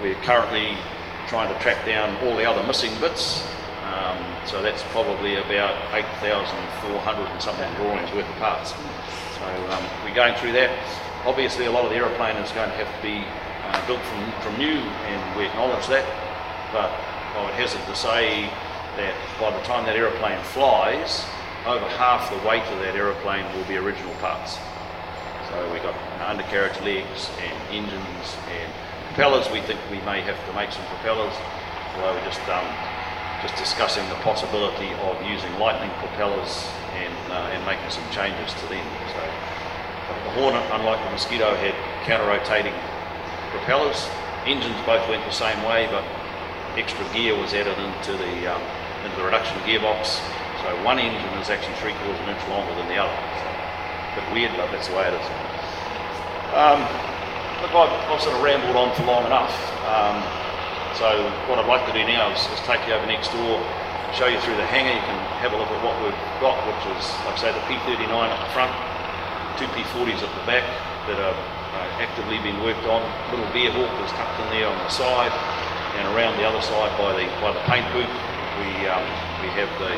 We're 0.02 0.20
currently 0.22 0.76
trying 1.26 1.52
to 1.52 1.58
track 1.60 1.84
down 1.84 2.16
all 2.24 2.36
the 2.36 2.44
other 2.44 2.62
missing 2.66 2.92
bits. 3.00 3.44
Um, 3.84 4.20
so 4.46 4.60
that's 4.62 4.82
probably 4.92 5.36
about 5.36 5.72
8,400 5.94 7.24
and 7.24 7.42
something 7.42 7.68
drawings 7.74 8.12
worth 8.12 8.28
of 8.28 8.36
parts. 8.36 8.72
So 8.72 9.46
um, 9.72 9.84
we're 10.04 10.14
going 10.14 10.34
through 10.36 10.52
that. 10.52 10.70
Obviously, 11.24 11.64
a 11.64 11.70
lot 11.70 11.84
of 11.84 11.90
the 11.90 11.96
aeroplane 11.96 12.36
is 12.36 12.52
going 12.52 12.68
to 12.68 12.76
have 12.76 12.88
to 12.88 13.02
be 13.02 13.24
uh, 13.24 13.86
built 13.86 14.00
from, 14.04 14.32
from 14.44 14.58
new, 14.58 14.80
and 14.80 15.38
we 15.38 15.46
acknowledge 15.46 15.86
that. 15.88 16.04
But 16.72 16.92
I 16.92 17.44
would 17.44 17.54
hazard 17.54 17.84
to 17.86 17.96
say 17.96 18.48
that 19.00 19.14
by 19.40 19.50
the 19.56 19.64
time 19.64 19.86
that 19.86 19.96
aeroplane 19.96 20.42
flies, 20.52 21.24
over 21.64 21.88
half 21.96 22.28
the 22.30 22.48
weight 22.48 22.64
of 22.68 22.78
that 22.80 22.94
aeroplane 22.94 23.44
will 23.56 23.64
be 23.64 23.76
original 23.76 24.14
parts. 24.16 24.58
So 25.48 25.56
we've 25.72 25.82
got 25.82 25.96
undercarriage 26.28 26.78
legs 26.80 27.30
and 27.40 27.56
engines 27.72 28.28
and 28.52 28.68
propellers. 29.08 29.50
We 29.50 29.60
think 29.62 29.80
we 29.90 30.00
may 30.04 30.20
have 30.20 30.36
to 30.36 30.52
make 30.52 30.72
some 30.72 30.84
propellers, 30.86 31.32
although 31.96 32.12
we're 32.12 32.28
just 32.28 32.44
um, 32.52 32.68
just 33.40 33.56
discussing 33.56 34.04
the 34.08 34.20
possibility 34.20 34.92
of 35.08 35.14
using 35.24 35.50
lightning 35.58 35.90
propellers 36.04 36.68
and 37.00 37.14
uh, 37.32 37.54
and 37.54 37.64
making 37.64 37.88
some 37.88 38.04
changes 38.10 38.52
to 38.60 38.66
them. 38.68 38.84
So 39.14 39.22
the 40.24 40.30
Hornet, 40.36 40.64
unlike 40.72 41.02
the 41.04 41.10
Mosquito, 41.10 41.54
had 41.56 41.74
counter-rotating 42.04 42.74
propellers. 43.50 44.08
Engines 44.46 44.76
both 44.86 45.04
went 45.08 45.24
the 45.24 45.32
same 45.32 45.60
way, 45.64 45.88
but 45.90 46.04
extra 46.76 47.04
gear 47.12 47.36
was 47.36 47.52
added 47.52 47.76
into 47.76 48.12
the 48.16 48.52
um, 48.52 48.62
into 49.04 49.16
the 49.16 49.24
reduction 49.24 49.56
gearbox. 49.64 50.20
So 50.62 50.68
one 50.84 50.98
engine 50.98 51.32
is 51.40 51.50
actually 51.50 51.76
three 51.76 51.92
quarters 52.04 52.20
of 52.20 52.28
an 52.28 52.36
inch 52.36 52.44
longer 52.48 52.74
than 52.74 52.88
the 52.88 52.98
other. 52.98 53.12
So, 53.12 53.48
bit 54.18 54.26
weird, 54.34 54.50
but 54.58 54.66
that's 54.74 54.90
the 54.90 54.96
way 54.98 55.06
it 55.06 55.14
is. 55.14 55.26
Um, 56.58 56.82
look, 57.62 57.70
I've, 57.70 57.94
I've, 58.10 58.18
sort 58.18 58.34
of 58.34 58.42
rambled 58.42 58.74
on 58.74 58.90
for 58.98 59.06
long 59.06 59.22
enough. 59.30 59.54
Um, 59.86 60.18
so 60.98 61.06
what 61.46 61.62
I'd 61.62 61.70
like 61.70 61.86
to 61.86 61.94
do 61.94 62.02
now 62.02 62.34
is, 62.34 62.42
is, 62.50 62.58
take 62.66 62.82
you 62.90 62.98
over 62.98 63.06
next 63.06 63.30
door, 63.30 63.62
show 64.10 64.26
you 64.26 64.42
through 64.42 64.58
the 64.58 64.66
hangar. 64.66 64.90
You 64.90 65.04
can 65.06 65.18
have 65.38 65.54
a 65.54 65.58
look 65.58 65.70
at 65.70 65.78
what 65.86 65.94
we've 66.02 66.18
got, 66.42 66.58
which 66.66 66.82
is, 66.98 67.06
like 67.30 67.38
I 67.38 67.46
say, 67.46 67.50
the 67.54 67.62
P39 67.70 68.10
at 68.10 68.40
the 68.42 68.50
front, 68.50 68.74
two 69.54 69.70
P40s 69.70 70.18
at 70.18 70.32
the 70.34 70.44
back 70.50 70.66
that 71.06 71.22
are 71.22 71.36
uh, 71.38 72.02
actively 72.02 72.42
being 72.42 72.58
worked 72.64 72.84
on. 72.90 73.04
Little 73.30 73.46
Bearhawk 73.54 73.92
is 74.02 74.10
tucked 74.18 74.40
in 74.42 74.58
there 74.58 74.66
on 74.66 74.76
the 74.82 74.90
side, 74.90 75.30
and 75.94 76.10
around 76.10 76.34
the 76.42 76.46
other 76.48 76.62
side 76.64 76.90
by 76.98 77.14
the 77.14 77.26
by 77.38 77.54
the 77.54 77.62
paint 77.70 77.86
booth, 77.94 78.10
we 78.58 78.88
um, 78.90 79.04
we 79.44 79.48
have 79.54 79.70
the 79.78 79.94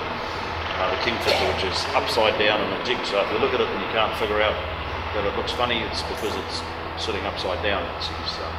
uh, 0.80 0.88
the 0.96 1.00
Kingfisher, 1.04 1.44
which 1.52 1.64
is 1.68 1.76
upside 1.92 2.40
down 2.40 2.56
in 2.64 2.72
a 2.72 2.80
jig. 2.88 2.96
So 3.04 3.20
if 3.20 3.28
you 3.28 3.38
look 3.38 3.52
at 3.52 3.60
it 3.60 3.68
and 3.68 3.80
you 3.84 3.92
can't 3.92 4.16
figure 4.16 4.40
out 4.40 4.56
that 5.12 5.28
it 5.28 5.36
looks 5.36 5.52
funny, 5.52 5.84
it's 5.84 6.00
because 6.08 6.32
it's 6.32 6.64
sitting 6.96 7.20
upside 7.28 7.60
down. 7.62 7.84
It's, 7.96 8.08
it's, 8.08 8.40
um, 8.40 8.56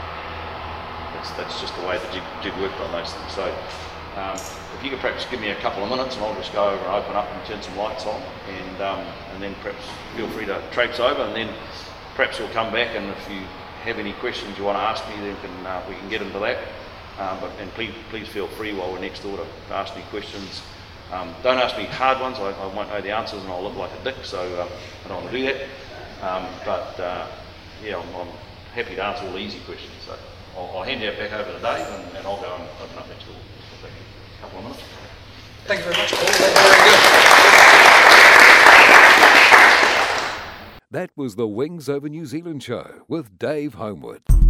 that's 1.37 1.59
just 1.61 1.73
the 1.77 1.85
way 1.85 1.97
the 1.97 2.11
jig, 2.13 2.23
jig 2.41 2.53
worked 2.61 2.79
on 2.81 2.91
those 2.91 3.13
things. 3.13 3.33
So 3.33 3.45
um, 4.17 4.37
if 4.37 4.79
you 4.83 4.89
could 4.89 4.99
perhaps 4.99 5.25
give 5.25 5.41
me 5.41 5.49
a 5.49 5.55
couple 5.61 5.83
of 5.83 5.89
minutes 5.89 6.15
and 6.15 6.25
I'll 6.25 6.35
just 6.35 6.53
go 6.53 6.69
over 6.69 6.83
and 6.83 6.93
open 6.93 7.15
up 7.15 7.25
and 7.29 7.45
turn 7.45 7.61
some 7.61 7.77
lights 7.77 8.05
on 8.05 8.21
and, 8.49 8.81
um, 8.81 8.99
and 9.33 9.41
then 9.41 9.55
perhaps 9.61 9.85
feel 10.15 10.27
free 10.29 10.45
to 10.45 10.61
traipse 10.71 10.99
over 10.99 11.21
and 11.21 11.35
then 11.35 11.49
perhaps 12.15 12.37
we'll 12.37 12.49
come 12.49 12.73
back 12.73 12.95
and 12.95 13.09
if 13.09 13.29
you 13.29 13.41
have 13.83 13.97
any 13.97 14.13
questions 14.13 14.57
you 14.57 14.63
want 14.63 14.77
to 14.77 14.81
ask 14.81 15.07
me 15.09 15.15
then 15.21 15.35
can, 15.41 15.65
uh, 15.65 15.81
we 15.87 15.95
can 15.95 16.09
get 16.09 16.21
into 16.21 16.39
that. 16.39 16.57
Um, 17.19 17.39
but, 17.39 17.51
and 17.59 17.71
please, 17.71 17.93
please 18.09 18.27
feel 18.27 18.47
free 18.47 18.73
while 18.73 18.91
we're 18.91 18.99
next 18.99 19.21
door 19.21 19.37
to 19.37 19.73
ask 19.73 19.95
me 19.95 20.01
questions. 20.09 20.61
Um, 21.11 21.35
don't 21.43 21.57
ask 21.57 21.77
me 21.77 21.85
hard 21.85 22.21
ones, 22.21 22.37
I, 22.39 22.51
I, 22.51 22.67
won't 22.73 22.87
know 22.87 23.01
the 23.01 23.11
answers 23.11 23.43
and 23.43 23.51
I'll 23.51 23.61
look 23.61 23.75
like 23.75 23.91
a 23.99 24.03
dick, 24.03 24.23
so 24.23 24.39
uh, 24.39 24.67
I 25.03 25.07
don't 25.09 25.17
want 25.17 25.29
to 25.31 25.37
do 25.37 25.43
that. 25.43 25.67
Um, 26.21 26.47
but 26.63 26.97
uh, 26.99 27.27
yeah, 27.83 27.97
I'm, 27.97 28.15
I'm, 28.15 28.27
happy 28.73 28.95
to 28.95 29.03
answer 29.03 29.25
all 29.25 29.33
the 29.33 29.39
easy 29.39 29.59
questions. 29.59 29.91
So 30.05 30.15
I'll, 30.55 30.77
I'll 30.77 30.83
hand 30.83 31.01
you 31.01 31.11
back 31.11 31.33
over 31.33 31.51
to 31.51 31.59
Dave 31.59 31.85
and, 31.85 32.15
and, 32.15 32.25
I'll 32.25 32.39
go 32.39 32.55
and 32.55 32.63
open 32.81 32.97
up 32.97 33.09
next 33.09 33.25
door. 33.25 33.35
So 33.69 33.75
take 33.85 33.91
a 33.91 34.41
couple 34.41 34.59
of 34.59 34.63
minutes. 34.63 34.83
Thank 35.65 35.79
you 35.81 35.91
very 35.91 35.97
much, 35.97 36.13
Paul. 36.13 36.31
That 40.89 41.09
was 41.17 41.35
the 41.35 41.47
Wings 41.47 41.89
Over 41.89 42.07
New 42.07 42.25
Zealand 42.25 42.63
show 42.63 43.03
with 43.09 43.37
Dave 43.37 43.73
Homewood. 43.73 44.40